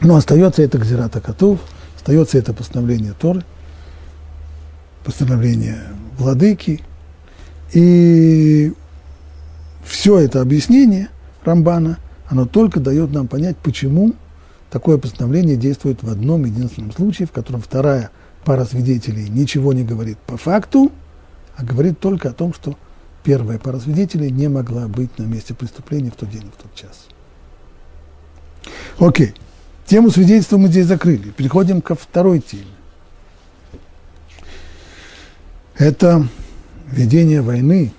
[0.00, 1.60] Но остается это Гзирата Котов,
[1.96, 3.44] остается это постановление Торы,
[5.04, 5.78] постановление
[6.16, 6.82] владыки.
[7.72, 8.72] И
[9.84, 11.08] все это объяснение
[11.44, 14.14] Рамбана, оно только дает нам понять, почему
[14.70, 18.10] такое постановление действует в одном единственном случае, в котором вторая
[18.44, 20.92] пара свидетелей ничего не говорит по факту,
[21.56, 22.76] а говорит только о том, что
[23.22, 26.74] первая пара свидетелей не могла быть на месте преступления в тот день и в тот
[26.74, 27.08] час.
[28.98, 29.34] Окей.
[29.86, 31.30] Тему свидетельства мы здесь закрыли.
[31.30, 32.64] Переходим ко второй теме.
[35.78, 36.26] Это
[36.90, 37.92] ведение войны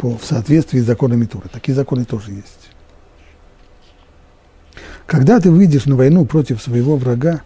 [0.00, 1.48] по, в соответствии с законами Туры.
[1.52, 2.70] Такие законы тоже есть.
[5.06, 7.42] Когда ты выйдешь на войну против своего врага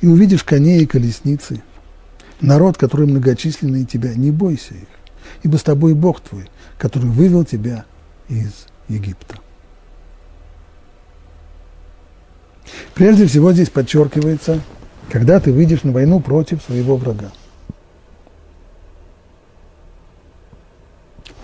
[0.00, 1.62] и увидишь коней и колесницы–
[2.40, 4.88] народ, который многочисленный тебя, не бойся их,
[5.42, 6.48] ибо с тобой Бог твой,
[6.78, 7.84] который вывел тебя
[8.28, 9.36] из Египта.
[12.94, 14.60] Прежде всего здесь подчеркивается,
[15.10, 17.30] когда ты выйдешь на войну против своего врага.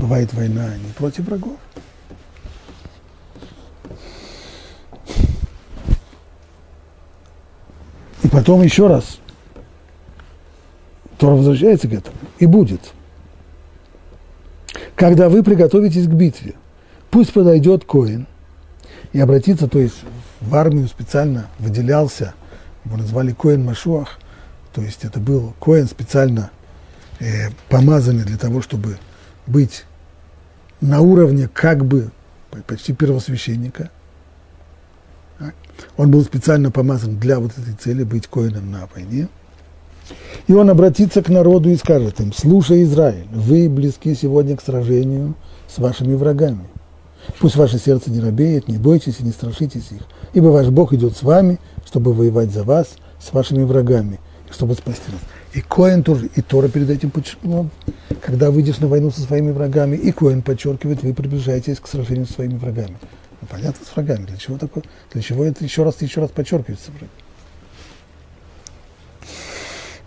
[0.01, 1.59] Бывает война не против врагов.
[8.23, 9.19] И потом еще раз
[11.19, 12.17] Тора возвращается к этому.
[12.39, 12.81] И будет.
[14.97, 16.55] Когда вы приготовитесь к битве,
[17.11, 18.27] пусть подойдет Коин
[19.13, 20.01] и обратится, то есть
[20.41, 22.33] в армию специально выделялся,
[22.87, 24.19] его назвали Коин Машуах,
[24.73, 26.51] то есть это был Коин специально
[27.19, 28.97] э, помазанный для того, чтобы
[29.47, 29.85] быть
[30.81, 32.11] на уровне как бы
[32.67, 33.91] почти первосвященника.
[35.97, 39.29] Он был специально помазан для вот этой цели, быть коином на войне–
[40.47, 45.35] и он обратится к народу и скажет им, слушай, Израиль, вы близки сегодня к сражению
[45.69, 46.65] с вашими врагами.
[47.39, 50.03] Пусть ваше сердце не робеет, не бойтесь и не страшитесь их,
[50.33, 52.89] ибо ваш Бог идет с вами, чтобы воевать за вас,
[53.21, 54.19] с вашими врагами,
[54.49, 55.21] и чтобы спасти нас.
[55.53, 57.69] И Коэн тоже, и Тора перед этим подчеркнула,
[58.21, 62.35] когда выйдешь на войну со своими врагами, и Коэн подчеркивает, вы приближаетесь к сражению со
[62.35, 62.97] своими врагами.
[63.41, 64.27] Ну, понятно, с врагами.
[64.27, 64.85] Для чего такое?
[65.13, 66.93] Для чего это еще раз, еще раз подчеркивается?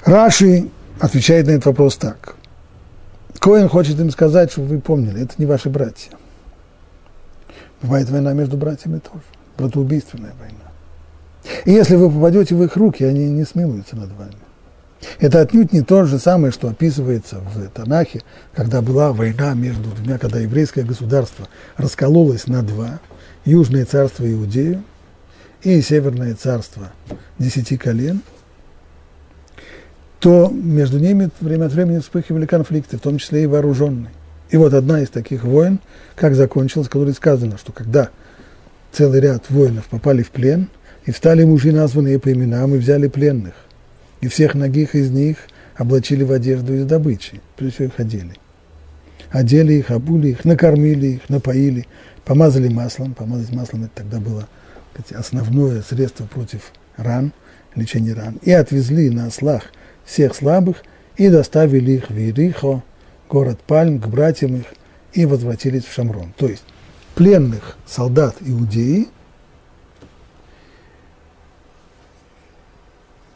[0.06, 0.70] Раши
[1.00, 2.36] отвечает на этот вопрос так.
[3.40, 6.12] Коэн хочет им сказать, чтобы вы помнили, это не ваши братья.
[7.82, 9.24] Бывает война между братьями тоже,
[9.58, 10.72] братоубийственная война.
[11.66, 14.43] И если вы попадете в их руки, они не смилуются над вами.
[15.20, 18.22] Это отнюдь не то же самое, что описывается в Танахе,
[18.54, 21.48] когда была война между двумя, когда еврейское государство
[21.78, 23.00] раскололось на два,
[23.46, 24.84] Южное царство Иудею
[25.64, 26.92] и Северное царство
[27.38, 28.22] десяти колен–
[30.24, 34.14] то между ними время от времени вспыхивали конфликты, в том числе и вооруженные.
[34.52, 35.82] И вот одна из таких войн,
[36.16, 38.10] как закончилась, которой сказано, что когда
[38.94, 40.70] целый ряд воинов попали в плен,
[41.06, 43.54] и встали мужи, названные по именам, и взяли пленных,
[44.24, 45.38] и всех ногих из них
[45.76, 48.34] облачили в одежду из добычи, прежде всего их одели.
[49.32, 51.88] Одели их, обули их, накормили их, напоили,
[52.24, 53.16] помазали маслом.
[53.16, 54.48] Помазать маслом это тогда было
[55.14, 57.34] основное средство против ран,
[57.76, 58.40] лечения ран.
[58.44, 59.64] И отвезли на ослах–
[60.06, 60.84] всех слабых
[61.18, 62.82] и доставили их в Ирихо,
[63.30, 64.66] город Пальм, к братьям их,
[65.12, 66.34] и возвратились в Шамрон.
[66.38, 66.64] То есть
[67.16, 69.10] пленных солдат Иудеи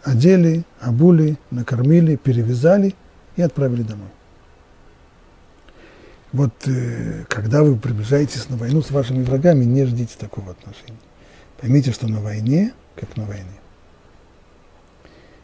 [0.08, 2.96] одели, обули, накормили, перевязали
[3.36, 4.08] и отправили домой.
[6.32, 10.98] Вот э, когда вы приближаетесь на войну с вашими врагами, не ждите такого отношения.
[11.60, 13.46] Поймите, что на войне, как на войне.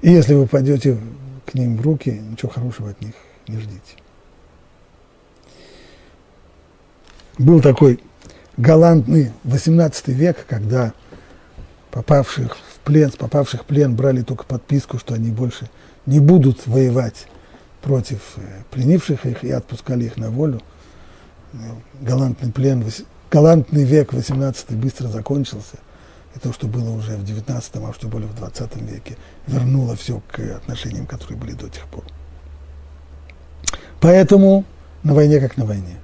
[0.02, 0.98] И если вы пойдете
[1.46, 3.14] к ним в руки, ничего хорошего от них
[3.48, 3.96] не ждите.
[7.38, 8.00] Был такой
[8.58, 10.94] галантный 18 век, когда
[11.92, 15.70] попавших в плен, с попавших в плен брали только подписку, что они больше
[16.06, 17.28] не будут воевать
[17.82, 20.62] против э, пленивших их и отпускали их на волю.
[22.02, 22.84] Галантный плен,
[23.32, 25.78] галантный век 18 быстро закончился–
[26.36, 29.18] и то, что было уже в 19, а что более в 20 веке,
[29.48, 32.04] вернуло все к отношениям, которые были до тех пор.
[34.00, 34.66] Поэтому
[35.04, 35.98] на войне как на войне.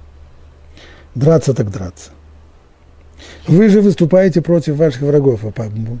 [1.14, 2.10] Драться так драться.
[3.46, 5.52] Вы же выступаете против ваших врагов, а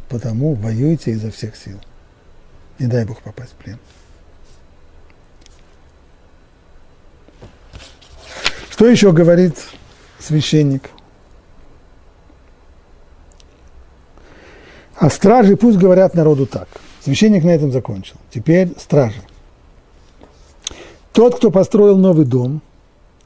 [0.08, 1.78] потому воюете изо всех сил.
[2.78, 3.78] Не дай Бог попасть в плен.
[8.70, 9.54] Что еще говорит
[10.18, 10.90] священник?
[14.96, 16.68] А стражи пусть говорят народу так.
[17.02, 18.16] Священник на этом закончил.
[18.30, 19.22] Теперь стражи.
[21.12, 22.62] Тот, кто построил новый дом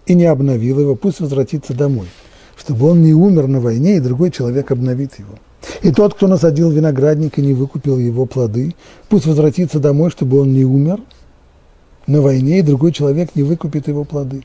[0.07, 2.09] и не обновил его, пусть возвратится домой,
[2.57, 5.35] чтобы он не умер на войне, и другой человек обновит его.
[5.83, 8.75] И тот, кто насадил виноградник и не выкупил его плоды,
[9.09, 11.01] пусть возвратится домой, чтобы он не умер
[12.07, 14.43] на войне, и другой человек не выкупит его плоды.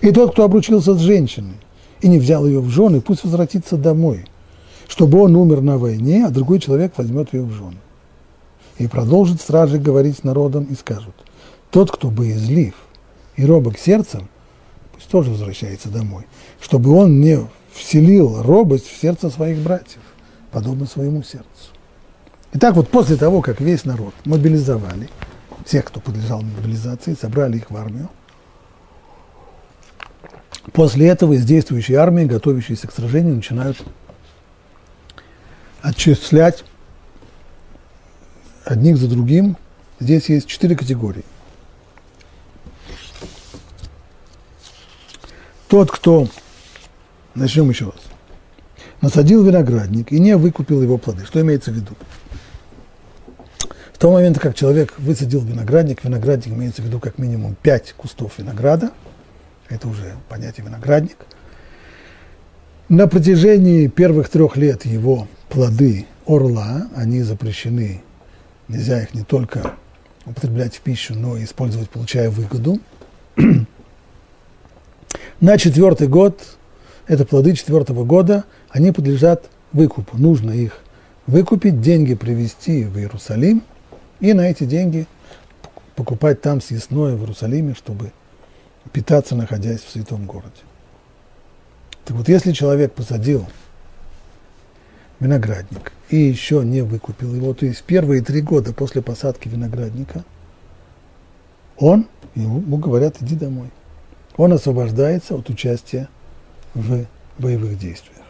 [0.00, 1.56] И тот, кто обручился с женщиной
[2.00, 4.24] и не взял ее в жены, пусть возвратится домой–
[4.90, 7.78] чтобы он умер на войне, а другой человек возьмет ее в жены.
[8.78, 11.14] И продолжит стражи говорить с народом и скажут,
[11.70, 12.74] тот, кто боязлив
[13.36, 14.28] и робок сердцем,
[15.06, 16.26] тоже возвращается домой,
[16.60, 17.38] чтобы он не
[17.72, 20.00] вселил робость в сердце своих братьев,
[20.50, 21.46] подобно своему сердцу.
[22.52, 25.08] Итак, вот после того, как весь народ мобилизовали,
[25.64, 28.08] всех, кто подлежал мобилизации, собрали их в армию,
[30.72, 33.82] после этого из действующей армии, готовящейся к сражению, начинают
[35.80, 36.64] отчислять
[38.64, 39.56] одних за другим.
[40.00, 41.24] Здесь есть четыре категории.
[45.70, 46.26] Тот, кто,
[47.36, 48.00] начнем еще раз,
[49.00, 51.24] насадил виноградник и не выкупил его плоды.
[51.24, 51.92] Что имеется в виду?
[53.92, 58.40] В того момента, как человек высадил виноградник, виноградник имеется в виду как минимум пять кустов
[58.40, 58.90] винограда,
[59.68, 61.18] это уже понятие виноградник.
[62.88, 68.02] На протяжении первых трех лет его плоды орла, они запрещены.
[68.66, 69.74] Нельзя их не только
[70.26, 72.80] употреблять в пищу, но и использовать, получая выгоду.
[75.40, 76.38] На четвертый год,
[77.06, 80.18] это плоды четвертого года, они подлежат выкупу.
[80.18, 80.80] Нужно их
[81.26, 83.62] выкупить, деньги привезти в Иерусалим
[84.20, 85.06] и на эти деньги
[85.96, 88.12] покупать там съестное в Иерусалиме, чтобы
[88.92, 90.60] питаться, находясь в святом городе.
[92.04, 93.46] Так вот, если человек посадил
[95.20, 100.22] виноградник и еще не выкупил его, то есть первые три года после посадки виноградника,
[101.78, 103.70] он, ему говорят, иди домой.
[104.36, 106.08] Он освобождается от участия
[106.74, 107.06] в
[107.38, 108.24] боевых действиях.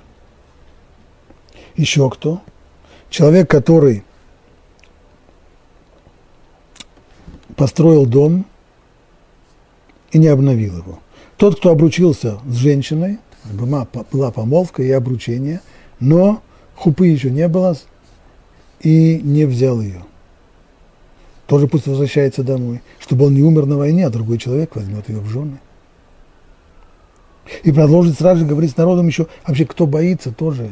[1.76, 2.40] Еще кто?
[3.10, 4.04] Человек, который
[7.56, 8.46] построил дом
[10.12, 11.00] и не обновил его.
[11.36, 15.60] Тот, кто обручился с женщиной, была помолвка и обручение,
[15.98, 16.42] но
[16.76, 17.76] хупы еще не было
[18.80, 20.04] и не взял ее.
[21.46, 25.18] Тоже пусть возвращается домой, чтобы он не умер на войне, а другой человек возьмет ее
[25.18, 25.58] в жены.
[27.62, 30.70] И продолжит сразу же говорить с народом еще, вообще, кто боится, тоже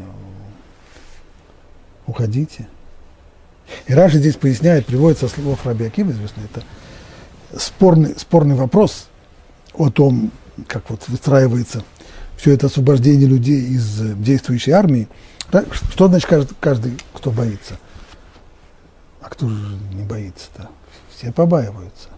[2.07, 2.69] уходите.
[3.87, 6.63] И Раша здесь поясняет, приводит со слов известно, это
[7.61, 9.09] спорный, спорный вопрос
[9.75, 10.31] о том,
[10.67, 11.85] как вот выстраивается
[12.37, 15.09] все это освобождение людей из действующей армии.
[15.73, 17.79] Что значит каждый, каждый кто боится?
[19.21, 20.69] А кто же не боится-то?
[21.15, 22.09] Все побаиваются.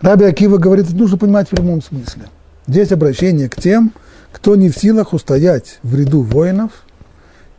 [0.00, 2.28] Раби Акива говорит, нужно понимать в прямом смысле.
[2.70, 3.92] Здесь обращение к тем,
[4.30, 6.70] кто не в силах устоять в ряду воинов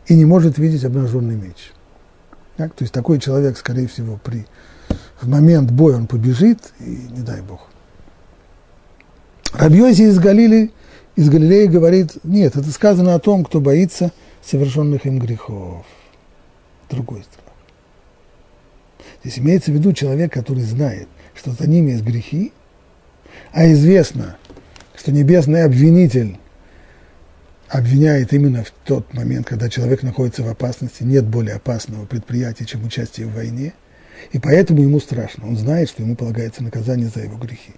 [0.06, 1.72] и не может видеть обнаженный меч.
[2.56, 2.72] Так?
[2.72, 4.46] То есть такой человек, скорее всего, при,
[5.20, 7.68] в момент боя он побежит, и не дай бог.
[9.52, 10.72] Рабьози из Галили,
[11.14, 15.84] из Галилеи говорит, нет, это сказано о том, кто боится совершенных им грехов.
[16.88, 17.54] Другой страх.
[19.22, 22.54] Здесь имеется в виду человек, который знает, что за ними есть грехи,
[23.52, 24.38] а известно,
[25.02, 26.36] что небесный обвинитель
[27.68, 32.84] обвиняет именно в тот момент, когда человек находится в опасности, нет более опасного предприятия, чем
[32.84, 33.72] участие в войне,
[34.30, 35.48] и поэтому ему страшно.
[35.48, 37.72] Он знает, что ему полагается наказание за его грехи.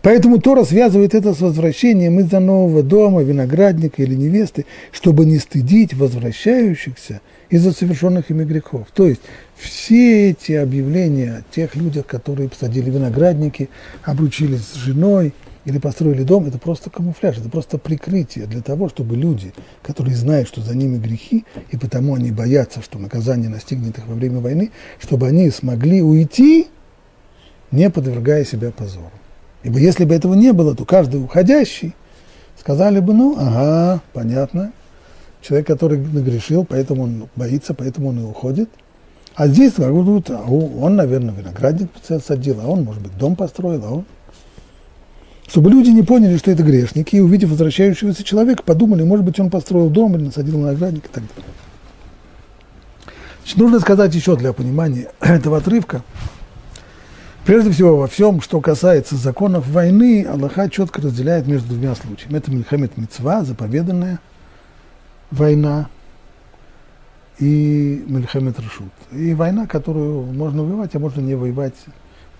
[0.00, 5.92] Поэтому Тора связывает это с возвращением из-за нового дома, виноградника или невесты, чтобы не стыдить
[5.92, 7.20] возвращающихся
[7.50, 8.86] из-за совершенных ими грехов.
[8.94, 9.20] То есть
[9.54, 13.68] все эти объявления о тех людях, которые посадили виноградники,
[14.02, 15.34] обручились с женой–
[15.70, 20.48] или построили дом, это просто камуфляж, это просто прикрытие для того, чтобы люди, которые знают,
[20.48, 24.72] что за ними грехи, и потому они боятся, что наказание настигнет их во время войны,
[25.00, 26.66] чтобы они смогли уйти,
[27.70, 29.12] не подвергая себя позору.
[29.62, 31.94] Ибо если бы этого не было, то каждый уходящий
[32.58, 34.72] сказали бы, ну, ага, понятно,
[35.40, 38.68] человек, который нагрешил, поэтому он боится, поэтому он и уходит.
[39.36, 41.90] А здесь а он, наверное, виноградник
[42.26, 44.04] садил, а он, может быть, дом построил, а он
[45.50, 49.50] чтобы люди не поняли, что это грешники, и увидев возвращающегося человека, подумали, может быть, он
[49.50, 51.52] построил дом или насадил виноградник и так далее.
[53.42, 56.02] Значит, нужно сказать еще для понимания этого отрывка,
[57.46, 62.36] Прежде всего, во всем, что касается законов войны, Аллаха четко разделяет между двумя случаями.
[62.36, 64.20] Это Мельхамед Мецва, заповеданная
[65.30, 65.88] война,
[67.38, 68.92] и Мельхамед Рашут.
[69.10, 71.74] И война, которую можно воевать, а можно не воевать,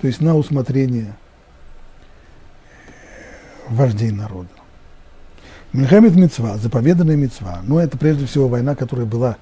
[0.01, 1.17] то есть на усмотрение
[3.71, 4.49] вождей народа.
[5.73, 9.37] Мельхамед Мецва, заповеданная Мецва, но это прежде всего война, которая была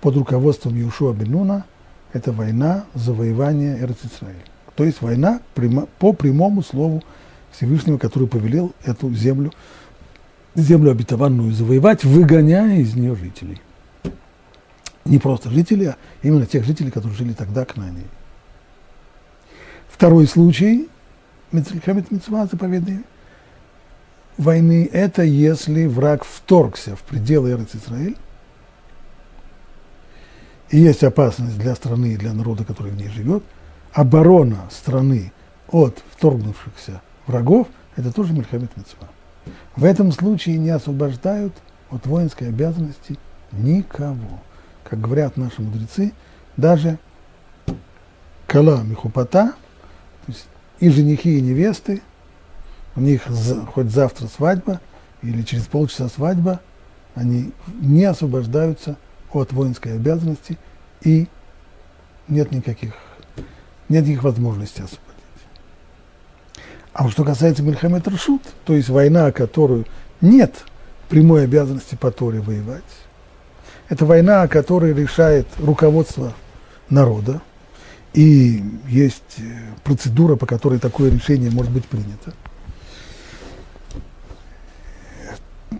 [0.00, 1.64] под руководством Иушуа Бенуна,
[2.12, 4.40] это война завоевания Эрцисраиля.
[4.74, 5.40] То есть война
[5.98, 7.02] по прямому слову
[7.52, 9.52] Всевышнего, который повелел эту землю,
[10.54, 13.60] землю обетованную завоевать, выгоняя из нее жителей.
[15.04, 18.04] Не просто жителей, а именно тех жителей, которые жили тогда к Нане.
[19.88, 20.88] Второй случай,
[21.52, 23.00] Мецва, заповедный
[24.36, 28.16] войны– это если враг вторгся в пределы Эрец-Исраиль,
[30.70, 33.44] и есть опасность для страны и для народа, который в ней живет,
[33.92, 35.32] оборона страны
[35.68, 39.08] от вторгнувшихся врагов– это тоже Мельхамед Мецва.
[39.74, 41.54] В этом случае не освобождают
[41.90, 43.16] от воинской обязанности
[43.52, 44.40] никого.
[44.84, 46.12] Как говорят наши мудрецы,
[46.56, 46.98] даже
[48.46, 49.54] кала михупата,
[50.26, 50.46] то есть
[50.80, 52.02] и женихи, и невесты–
[52.96, 53.22] у них
[53.72, 54.80] хоть завтра свадьба
[55.22, 56.60] или через полчаса свадьба,
[57.14, 58.96] они не освобождаются
[59.32, 60.58] от воинской обязанности
[61.02, 61.28] и
[62.26, 62.94] нет никаких,
[63.88, 65.04] нет никаких возможностей освободить.
[66.92, 69.84] А что касается Мельхамед Рашут, то есть война, которую
[70.22, 70.64] нет
[71.08, 72.82] прямой обязанности по Торе воевать,
[73.88, 74.48] это война, о
[74.94, 76.32] решает руководство
[76.88, 77.42] народа,
[78.14, 79.36] и есть
[79.84, 82.32] процедура, по которой такое решение может быть принято–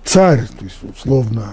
[0.04, 1.52] царь, то есть условно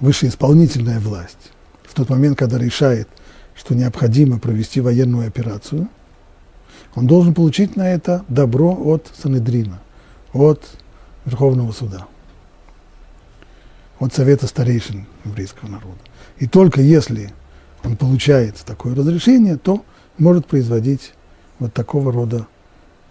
[0.00, 1.52] высшая исполнительная власть,
[1.84, 3.08] в тот момент, когда решает,
[3.54, 5.88] что необходимо провести военную операцию,
[6.94, 9.80] он должен получить на это добро от Санедрина,
[10.32, 10.62] от
[11.24, 12.06] Верховного суда,
[13.98, 15.98] от Совета старейшин еврейского народа.
[16.38, 17.32] И только если
[17.84, 19.84] он получает такое разрешение, то
[20.18, 21.12] может производить
[21.58, 22.46] вот такого рода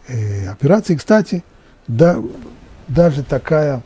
[0.08, 0.96] э, операции.
[0.96, 1.44] Кстати,
[1.88, 2.22] да,
[2.88, 3.82] даже такая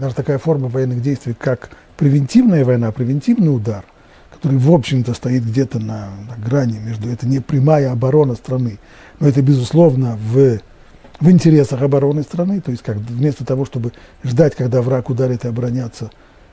[0.00, 3.84] даже такая форма военных действий, как превентивная война, превентивный удар,
[4.32, 8.78] который, в общем-то, стоит где-то на, на грани между, это не прямая оборона страны,
[9.20, 10.58] но это, безусловно, в,
[11.20, 13.92] в интересах обороны страны, то есть как, вместо того, чтобы
[14.24, 16.10] ждать, когда враг ударит и обороняться,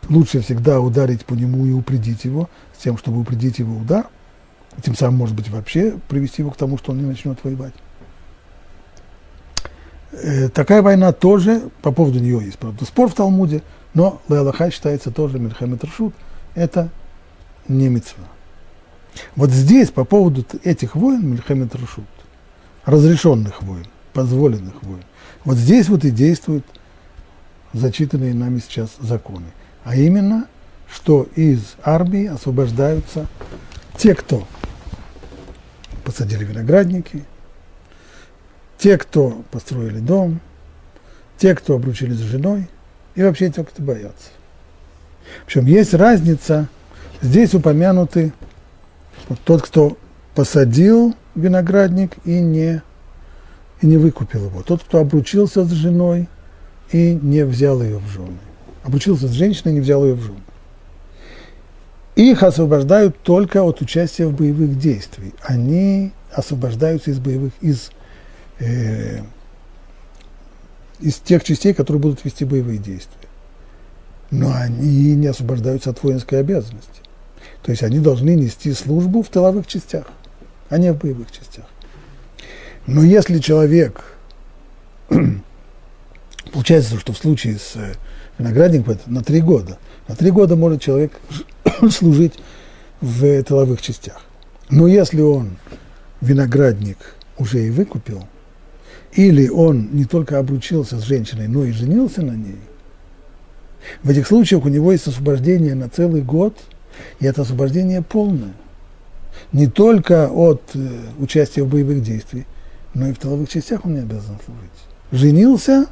[0.10, 4.08] лучше всегда ударить по нему и упредить его, с тем, чтобы упредить его удар,
[4.84, 7.74] тем самым, может быть, вообще привести его к тому, что он не начнет воевать.
[10.12, 13.62] Э, такая война тоже, по поводу нее есть, правда, спор в Талмуде,
[13.94, 16.14] но Леалаха считается тоже Мельхамед Рашут,
[16.56, 16.90] это
[17.68, 18.24] не мецва.
[19.36, 22.06] Вот здесь, по поводу этих войн, Мельхамед Рашут,
[22.86, 25.04] разрешенных войн, позволенных войн,
[25.44, 26.66] вот здесь вот и действуют
[27.74, 29.48] зачитанные нами сейчас законы.
[29.84, 30.48] А именно,
[30.90, 33.28] что из армии освобождаются
[33.98, 34.48] те, кто
[36.04, 37.26] посадили виноградники,
[38.78, 40.40] те, кто построили дом,
[41.38, 42.68] те, кто обручились с женой,
[43.16, 44.30] и вообще те, кто боятся.
[45.46, 46.68] Причем есть разница,
[47.22, 48.34] здесь упомянуты
[49.28, 49.98] вот тот, кто
[50.36, 52.82] посадил виноградник и не,
[53.82, 56.30] и не выкупил его, тот, кто обручился с женой
[56.92, 58.38] и не взял ее в жены.
[58.84, 60.40] Обручился с женщиной и не взял ее в жены.
[62.16, 65.34] Их освобождают только от участия в боевых действиях.
[65.44, 67.92] Они освобождаются из боевых, из
[68.60, 69.20] э,
[71.00, 73.14] из тех частей, которые будут вести боевые действия.
[74.32, 77.02] Но они не освобождаются от воинской обязанности.
[77.62, 80.08] То есть они должны нести службу в тыловых частях,
[80.70, 81.66] а не в боевых частях.
[82.88, 84.04] Но если человек,
[86.52, 87.94] получается, что в случае с э,
[88.38, 89.78] виноградником на три года,
[90.08, 91.14] на три года может человек
[91.92, 92.34] служить
[93.02, 94.22] в тыловых частях.
[94.70, 95.58] Но если он
[96.22, 96.98] виноградник
[97.38, 98.28] уже и выкупил–
[99.18, 102.60] или он не только обручился с женщиной, но и женился на ней,
[104.04, 106.56] в этих случаях у него есть освобождение на целый год,
[107.20, 108.54] и это освобождение полное.
[109.52, 110.88] Не только от э,
[111.20, 112.46] участия в боевых действиях,
[112.94, 114.70] но и в тыловых частях он не обязан служить.
[115.12, 115.88] Женился,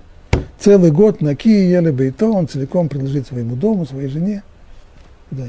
[0.60, 4.44] целый год на Кии, Еле Бейто, он целиком принадлежит своему дому, своей жене,
[5.30, 5.48] куда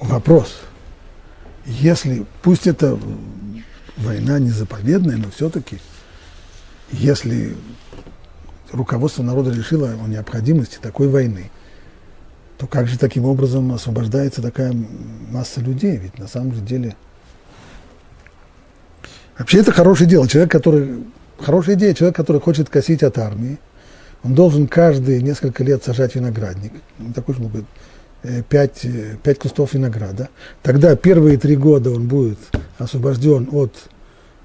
[0.00, 0.60] вопрос.
[1.66, 2.98] Если, пусть это
[3.96, 5.78] война не заповедная, но все-таки,
[6.90, 7.54] если
[8.72, 11.50] руководство народа решило о необходимости такой войны,
[12.58, 14.74] то как же таким образом освобождается такая
[15.30, 15.96] масса людей?
[15.96, 16.96] Ведь на самом деле...
[19.38, 20.28] Вообще это хорошее дело.
[20.28, 21.04] Человек, который...
[21.38, 21.94] Хорошая идея.
[21.94, 23.58] Человек, который хочет косить от армии,
[24.22, 26.72] он должен каждые несколько лет сажать виноградник.
[27.14, 27.40] Такой же,
[28.48, 30.28] пять, э, пять кустов винограда,
[30.62, 32.38] тогда первые три года он будет
[32.78, 33.74] освобожден от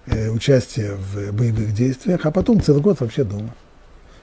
[0.05, 3.53] э, участия в боевых действиях, а потом целый год вообще дома.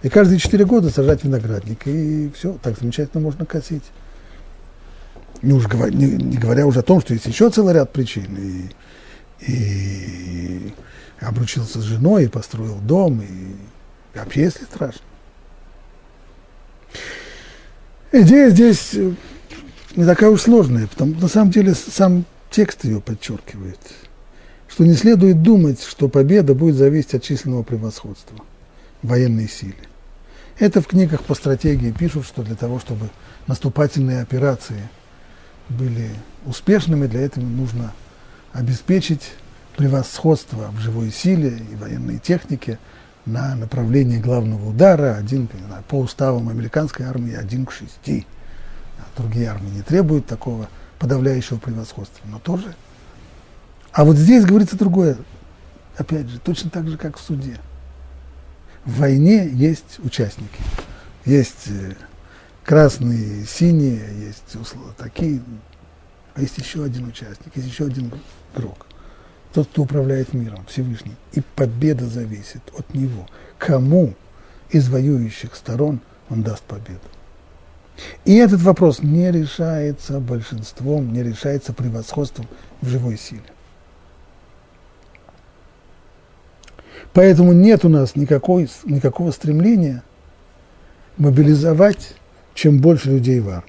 [0.02, 3.84] И каждые четыре года сажать виноградник, и все, так замечательно можно косить.
[5.42, 8.36] Не, уж не, не говоря уже о том, что есть еще целый ряд причин.
[8.36, 10.74] И, и
[11.20, 15.02] обручился с женой, и построил дом, и, вообще, если страшно.
[18.12, 18.94] Идея здесь
[19.96, 23.78] не такая уж сложная, потому на самом деле сам текст ее подчеркивает,
[24.68, 28.38] что не следует думать, что победа будет зависеть от численного превосходства
[29.02, 29.74] военной силы.
[30.58, 33.08] Это в книгах по стратегии пишут, что для того, чтобы
[33.46, 34.88] наступательные операции
[35.68, 36.10] были
[36.46, 37.92] успешными, для этого нужно
[38.52, 39.32] обеспечить
[39.76, 42.78] превосходство в живой силе и военной технике
[43.24, 45.48] на направлении главного удара, один,
[45.88, 48.26] по уставам американской армии, один к шести–
[49.16, 52.74] другие армии не требуют такого подавляющего превосходства, но тоже.
[53.92, 55.16] А вот здесь говорится другое,
[55.96, 57.58] опять же, точно так же, как в суде.
[58.84, 60.60] В войне есть участники,
[61.24, 61.94] есть э,
[62.64, 64.56] красные, синие, есть
[64.96, 65.42] такие,
[66.34, 68.10] а есть еще один участник, есть еще один
[68.54, 68.86] игрок.
[69.52, 71.14] Тот, кто управляет миром, Всевышний.
[71.32, 73.26] И победа зависит от него.
[73.58, 74.14] Кому
[74.70, 76.00] из воюющих сторон
[76.30, 77.00] он даст победу.
[78.24, 82.46] И этот вопрос не решается большинством, не решается превосходством
[82.80, 83.42] в живой силе.
[87.12, 90.02] Поэтому нет у нас никакой, никакого стремления
[91.18, 92.14] мобилизовать
[92.54, 93.66] чем больше людей в армию.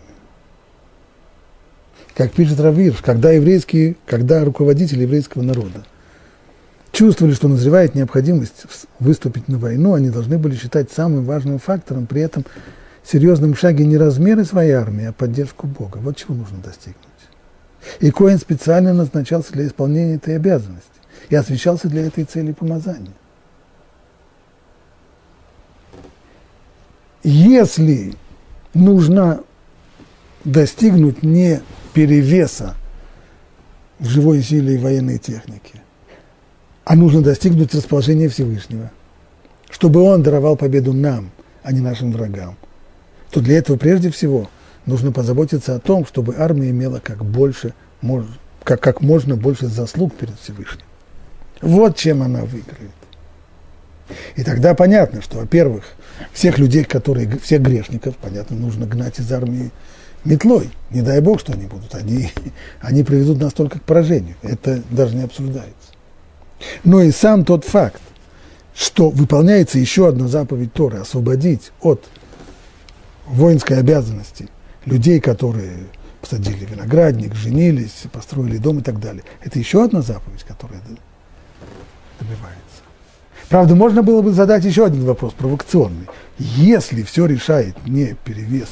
[2.16, 5.84] Как пишет Равир, когда еврейские, когда руководители еврейского народа
[6.92, 8.66] чувствовали, что назревает необходимость
[9.00, 12.46] выступить на войну, они должны были считать самым важным фактором при этом
[13.10, 15.98] серьезном шаге не размеры своей армии, а поддержку Бога.
[15.98, 16.98] Вот чего нужно достигнуть.
[18.00, 20.88] И Коин специально назначался для исполнения этой обязанности
[21.30, 23.14] и освещался для этой цели помазания.
[27.24, 28.16] если
[28.74, 29.44] нужно
[30.44, 31.62] достигнуть не
[31.94, 32.76] перевеса
[34.00, 35.82] в живой силе и военной технике,
[36.84, 38.92] а нужно достигнуть расположения Всевышнего,
[39.70, 41.32] чтобы Он даровал победу нам,
[41.64, 42.58] а не нашим врагам,
[43.34, 44.48] то для этого прежде всего
[44.86, 47.74] нужно позаботиться о том, чтобы армия имела как, больше,
[48.64, 50.86] как, как можно больше заслуг перед Всевышним.
[51.60, 52.92] Вот чем она выиграет.
[54.36, 55.84] И тогда понятно, что, во-первых,
[56.32, 59.72] всех людей, которые, всех грешников, понятно, нужно гнать из армии
[60.26, 60.70] метлой.
[60.92, 61.96] Не дай бог, что они будут.
[61.96, 62.30] Они,
[62.82, 64.36] они приведут нас только к поражению.
[64.44, 65.74] Это даже не обсуждается.
[66.84, 68.02] Но и сам тот факт,
[68.76, 72.08] что выполняется еще одна заповедь Торы– освободить от
[73.26, 74.50] воинской обязанности
[74.86, 75.88] людей, которые
[76.22, 79.24] посадили виноградник, женились, построили дом и так далее.
[79.42, 80.80] Это еще одна заповедь, которая
[82.20, 82.60] добивается.
[83.50, 86.08] Правда, можно было бы задать еще один вопрос, провокационный.
[86.40, 88.70] Если все решает не перевес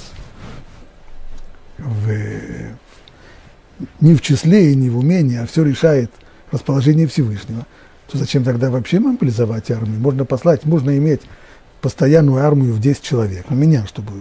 [1.77, 2.09] в,
[3.99, 6.11] не в числе и не в умении, а все решает
[6.51, 7.65] расположение Всевышнего,
[8.09, 9.99] то зачем тогда вообще мобилизовать армию?
[9.99, 11.21] Можно послать, можно иметь
[11.81, 13.45] постоянную армию в 10 человек.
[13.49, 14.11] У меня, чтобы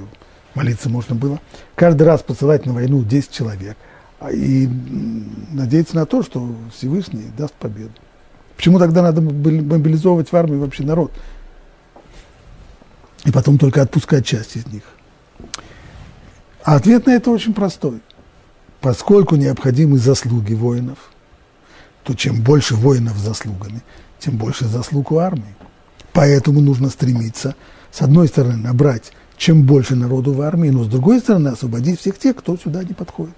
[0.55, 1.41] молиться можно было.
[1.75, 3.77] Каждый раз посылать на войну 10 человек.
[4.19, 4.69] А и
[5.53, 7.93] надеяться на то, что Всевышний даст победу.
[8.57, 11.13] Почему тогда надо мобилизовывать в армию вообще народ?
[13.25, 14.83] И потом только отпускать часть из них.
[16.63, 18.01] А ответ на это очень простой.
[18.81, 21.11] Поскольку необходимы заслуги воинов,
[22.03, 23.83] то чем больше воинов заслугами,
[24.19, 25.55] тем больше заслуг у армии.
[26.13, 27.55] Поэтому нужно стремиться,
[27.91, 32.19] с одной стороны, набрать чем больше народу в армии, но с другой стороны, освободить всех
[32.19, 33.35] тех, кто сюда не подходит.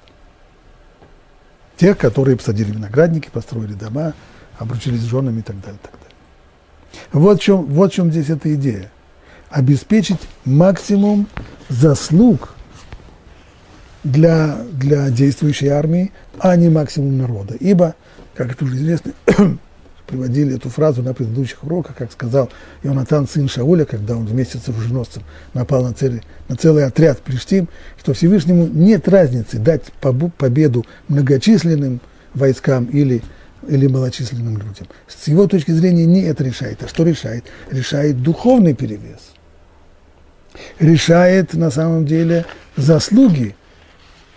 [1.77, 4.15] Тех, которые посадили виноградники, построили дома,
[4.59, 5.79] обручились с женами и так далее.
[5.81, 6.17] Так далее.
[7.13, 8.91] Вот, в чем, вот в чем здесь эта идея.
[9.49, 11.29] Обеспечить максимум
[11.69, 12.57] заслуг
[14.03, 16.11] для, для действующей армии,
[16.41, 17.55] а не максимум народа.
[17.55, 17.95] Ибо,
[18.35, 19.13] как это уже известно,
[20.13, 22.51] приводили эту фразу на предыдущих уроках, как сказал
[22.83, 25.23] Ионатан, сын Шауля, когда он вместе с оруженосцем
[25.55, 29.85] напал на, цели, на целый отряд Приштим, что Всевышнему нет разницы дать
[30.37, 32.01] победу многочисленным
[32.35, 33.23] войскам или
[33.69, 34.89] или малочисленным людям.
[35.07, 36.83] С его точки зрения не это решает.
[36.83, 37.45] А что решает?
[37.71, 39.21] Решает духовный перевес.
[40.81, 42.45] Решает на самом деле
[42.77, 43.55] заслуги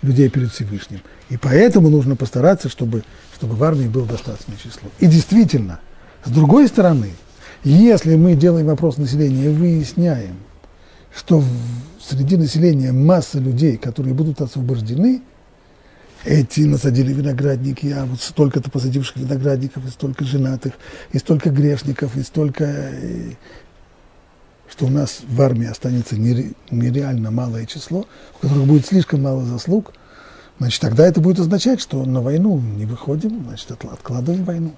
[0.01, 1.01] людей перед Всевышним.
[1.29, 3.03] И поэтому нужно постараться, чтобы,
[3.35, 4.89] чтобы в армии было достаточное число.
[4.99, 5.79] И действительно,
[6.23, 7.11] с другой стороны,
[7.63, 10.37] если мы делаем вопрос населения и выясняем,
[11.15, 11.43] что
[12.01, 15.21] среди населения масса людей, которые будут освобождены–
[16.25, 20.73] эти насадили виноградники, а вот столько-то посадивших виноградников, и столько женатых,
[21.11, 22.91] и столько грешников, и столько...
[24.69, 28.05] Что у нас в армии останется нереально малое число,
[28.35, 29.93] у которых будет слишком мало заслуг,
[30.59, 34.73] значит, тогда это будет означать, что на войну не выходим, значит, откладываем войну.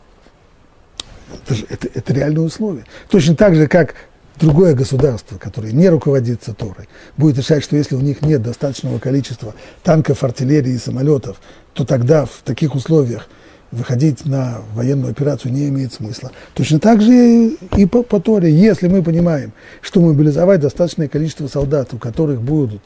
[1.31, 2.85] Это, это, это реальные условия.
[3.09, 3.95] Точно так же, как
[4.39, 9.55] другое государство, которое не руководится Торой, будет решать, что если у них нет достаточного количества
[9.83, 11.37] танков, артиллерии и самолетов,
[11.73, 13.27] то тогда в таких условиях
[13.71, 16.31] выходить на военную операцию не имеет смысла.
[16.53, 18.51] Точно так же и по, по Торе.
[18.51, 19.51] Если мы понимаем,
[19.81, 22.81] что мобилизовать достаточное количество солдат, у которых будут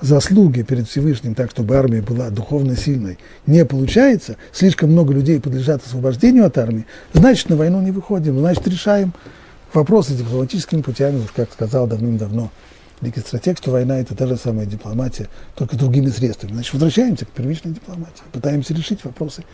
[0.00, 5.84] заслуги перед Всевышним, так, чтобы армия была духовно сильной, не получается, слишком много людей подлежат
[5.86, 9.12] освобождению от армии, значит, на войну не выходим, значит, решаем
[9.72, 12.50] вопросы дипломатическими путями, как сказал давным-давно
[13.00, 16.52] великий стратег, что война– это та же самая дипломатия, только другими средствами.
[16.52, 19.44] Значит, возвращаемся к первичной дипломатии, пытаемся решить вопросы,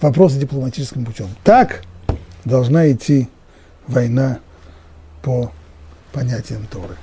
[0.00, 1.28] вопросы дипломатическим путем.
[1.44, 1.82] Так
[2.44, 3.28] должна идти
[3.86, 4.38] война
[5.22, 5.52] по
[6.12, 6.96] понятиям Торы.